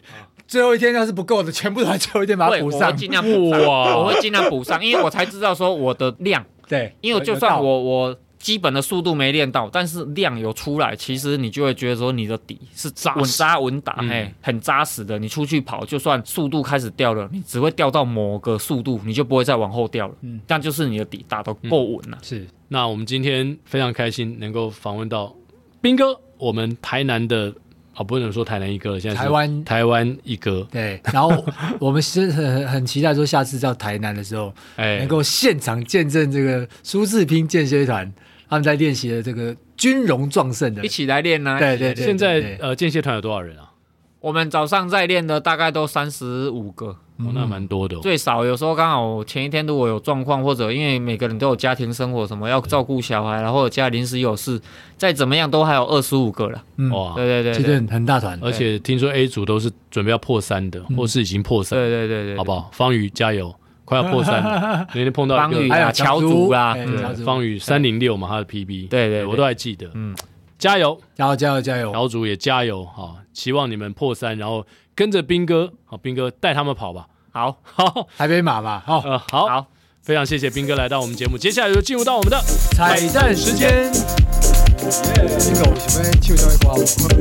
[0.53, 2.81] 最后一天要是不够的，全部都在最后一天把它补上。
[2.81, 6.45] 我会尽量补上，我会尽量补上，因为我才知道说我的量。
[6.67, 15.17] 对，因为就算我我基本的速度没练到，但是量有出来，其实你就会觉得说你的底是扎稳扎稳打，哎、嗯，很扎实的。
[15.17, 20.13] 你出去跑，就算速度开始掉了，你只会掉到某个速度，你就不会再往后掉了。
[20.21, 22.17] 嗯，但就是你的底打得够稳了。
[22.21, 22.45] 是。
[22.67, 25.35] 那我们今天非常开心能够访问到
[25.81, 27.51] 斌哥，我们台南的。
[27.93, 31.45] 啊，不能说台南一哥，现在台湾台湾一哥，对，然后
[31.79, 38.11] 我们是很很期待说下次到台南的时候，哎能，够现场见证这个苏志拼间歇团
[38.49, 40.87] 他们在练习的这个军容壮盛的一。
[40.87, 41.59] 起来练呢、啊。
[41.59, 43.71] 对对对现在呃间歇团有多少人啊？
[44.19, 47.99] 我们早上在练的大概都三十五个，哦，那蛮多的、哦。
[48.01, 54.59] 最少有时候刚好前一天如果有状况，或者因为每个人都有家庭生活什么要照顾小孩，然后家临时有事，
[54.97, 56.63] 再怎么样都还有二十五个了。
[56.77, 62.69] 嗯，哇，对对对其实很很大团，而且听说 A 组都是准备要破三的，或是已经破三，对对对对，好不好？
[62.73, 63.53] 方宇加油，
[63.85, 64.87] 快要破三了。
[64.89, 66.29] 那天碰到一个方宇啊，乔竹。
[66.29, 66.97] 祖啦，哎嗯。
[66.97, 69.25] 乔祖方宇三零六嘛，他的 PB，对对对。
[69.25, 69.87] 我都还记得。
[69.93, 70.15] 嗯，
[70.57, 71.93] 加油，加油加油加油！
[71.93, 73.15] 小组也加油哈！
[73.33, 74.65] 希望你们破三，然后
[74.95, 77.07] 跟着兵哥，好，兵哥带他们跑吧。
[77.31, 79.65] 好，好，台北马吧，好，呃，好，好，
[80.03, 82.39] 非常谢谢兵哥来到我们节目，接下来就进入到我们的
[82.75, 83.69] 彩蛋时间。
[83.69, 83.91] 耶，
[85.39, 86.11] 这个我想要
[86.57, 87.17] 唱什么歌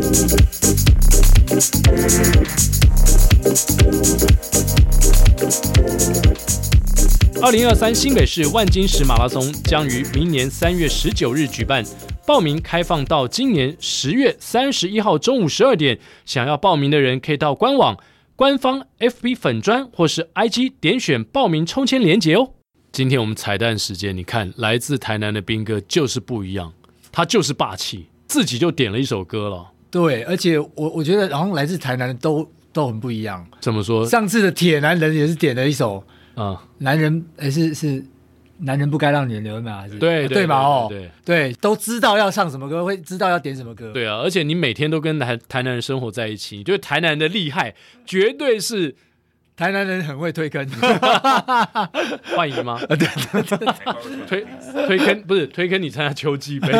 [7.41, 7.43] 哦？
[7.43, 11.85] 二零二三新北市万金石马拉松将于明年三月十九日举办，
[12.25, 15.99] 报名开放到今年十月三十一号中午十二点。
[16.25, 17.99] 想要报名的人可以到官网、
[18.37, 22.51] 官方 FB 粉砖或是 IG 点选报名抽签连结哦。
[22.93, 26.73] 今天我们彩蛋时间，你看来自台南的兵哥就是不一样，
[27.11, 29.73] 他就是霸气，自己就点了一首歌了。
[29.91, 33.45] 对，而且我我觉得好像来自台南的都都很不一样。
[33.61, 34.07] 怎么说？
[34.07, 36.05] 上次的铁男人也是点了一首
[36.35, 38.05] 啊、男人，哎是是
[38.65, 39.81] 男人不该让女人流泪吗？
[39.81, 40.57] 还是对对对嘛？
[40.61, 43.93] 哦，对对，都知道要唱什么歌，会知道要点什么歌。
[43.93, 47.75] 对啊，而且你每天都跟台台南人生活在一起，你觉得台南人的厉害，
[48.07, 48.95] 绝对是
[49.55, 50.67] 台南人很会推坑，
[52.35, 52.79] 幻怡吗？
[52.89, 53.67] 对对对，
[54.27, 54.47] 推
[54.87, 56.73] 推坑不是推坑你参加秋季杯。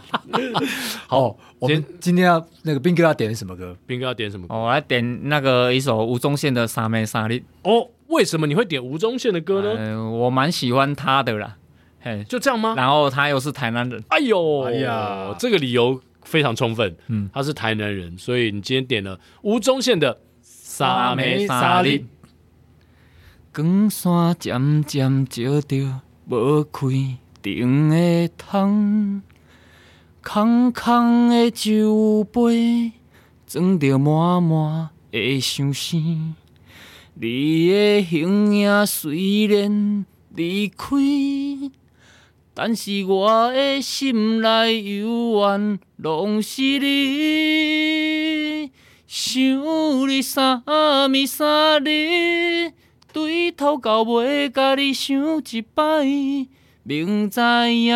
[1.06, 3.76] 好，我们今天要那个斌哥要点什么歌？
[3.86, 4.54] 斌哥要点什么歌？
[4.54, 7.32] 我来点那个一首吴宗宪的《三妹三日》。
[7.62, 9.74] 哦，为什么你会点吴宗宪的歌呢？
[9.78, 11.56] 嗯，我蛮喜欢他的啦，
[12.00, 12.74] 嘿，就这样吗？
[12.76, 16.96] 然后他又是台南人，哎呦，哎呀这个理由非常充分。
[17.08, 20.14] 嗯他是台南人，所以你今天点了吴宗宪的
[20.72, 21.88] 《三妹三日》。
[23.52, 29.20] 光线渐渐照着无开灯的窗，
[30.22, 32.92] 空空的酒杯
[33.48, 36.36] 装着满满的伤心。
[37.14, 40.06] 你的形影虽然
[40.36, 40.86] 离开，
[42.54, 48.70] 但是我的心内永远拢是你。
[49.12, 49.42] 想
[50.08, 52.72] 你三暝三日。
[53.12, 56.04] 对头到尾，甲你想一摆，
[56.84, 57.40] 明知
[57.74, 57.92] 影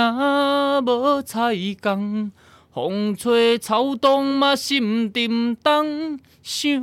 [0.84, 2.32] 无彩工，
[2.74, 6.18] 风吹草动嘛心沉重。
[6.42, 6.82] 想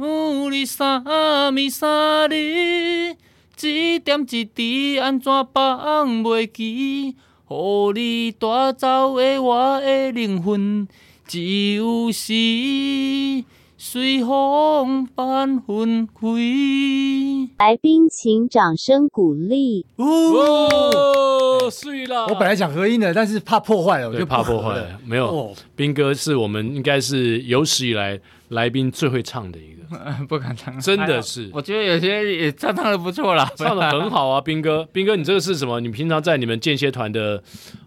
[0.49, 3.17] 你三暝三日，
[3.61, 7.17] 一点一滴安怎放袂记？
[7.49, 10.88] 予你带走的我的灵魂，
[11.27, 13.43] 只有是。
[13.84, 17.49] 随风翻云归。
[17.57, 19.88] 来宾请掌声鼓励。
[19.95, 22.27] 哦，碎了！
[22.27, 24.99] 我本来想合音的，但是怕破坏了，我就怕破坏了。
[25.03, 28.19] 没有，哦兵哥是我们应该是有史以来
[28.52, 29.82] 来宾最会唱的一个，
[30.28, 34.86] 不敢唱，真的是我觉得有些也唱唱的不错啦， 唱的很好啊，斌哥。
[34.91, 35.80] 斌哥，你这个是什么？
[35.80, 37.41] 你平常在你们间歇团的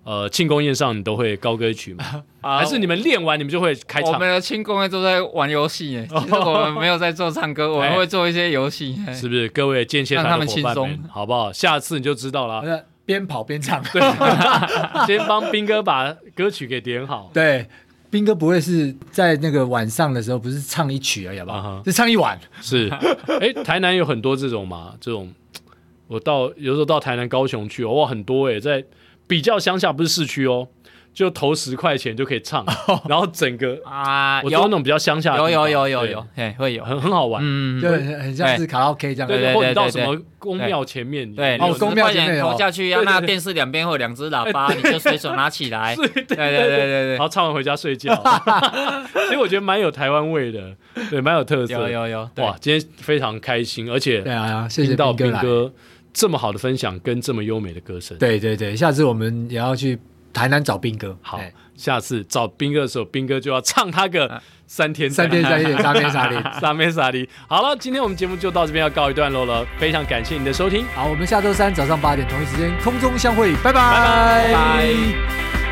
[0.04, 2.04] 呃庆功宴上，你都会高歌曲吗？
[2.40, 4.12] 啊还是你们练完你们就会开唱？
[4.12, 8.94] 我们的庆功宴都在玩游戏耶，其实我们没有在做唱歌，我们会做一些游戏。
[9.14, 9.48] 是不是？
[9.50, 11.52] 各位间歇团的伙伴们让他们轻松，好不好？
[11.52, 12.60] 下次你就知道了。
[12.60, 13.82] 呃边跑边唱。
[13.92, 14.00] 对，
[15.06, 17.30] 先帮斌哥把歌曲给点好。
[17.34, 17.68] 对，
[18.14, 21.82] 兵哥不会是在那个晚上的时候，不是唱一曲而已，好不好啊哈？
[21.84, 22.38] 是唱一晚。
[22.62, 22.88] 是，
[23.40, 25.34] 哎，台南有很多这种嘛，这种
[26.06, 28.84] 我到有时候到台南、高雄去，哇，很多哎，在
[29.26, 30.68] 比较乡下，不是市区哦，
[31.14, 32.66] 就投十块钱就可以唱，
[33.08, 37.40] 然后整个啊，我有那种比较乡下的，有有有有有，嘿，会有，很很好玩。
[37.44, 39.28] 嗯，就很很像是卡拉 OK 这样。
[39.28, 45.94] 对对或者你到什么公庙前面，对，哦你十块公庙前投下去，要对对那对电视两边会有两只喇叭，你就随手拿起来。
[45.94, 48.12] 对对对对对对然后唱完回家睡觉，
[49.26, 50.74] 所以我觉得蛮有台湾味的，
[51.10, 51.74] 对，蛮有特色。
[51.74, 55.40] 有有有，哇，今天非常开心，而且对啊，谢谢听到兵哥来。
[55.40, 55.72] 兵哥
[56.12, 58.16] 这么好的分享跟这么优美的歌声。
[58.18, 59.98] 对对对，下次我们也要去
[60.34, 61.16] 台南找兵哥。
[61.22, 66.44] 好哎，下次找兵哥的时候，兵哥就要唱他个三天三天三夜，三天三夜。
[66.60, 67.26] 三天三夜。
[67.48, 70.84] 好了，今天我们节目就到这边要告一段落了，非常感谢你的收听。
[70.94, 75.63] 好，我们下周三早上八点同一时间空中相会，拜拜拜拜。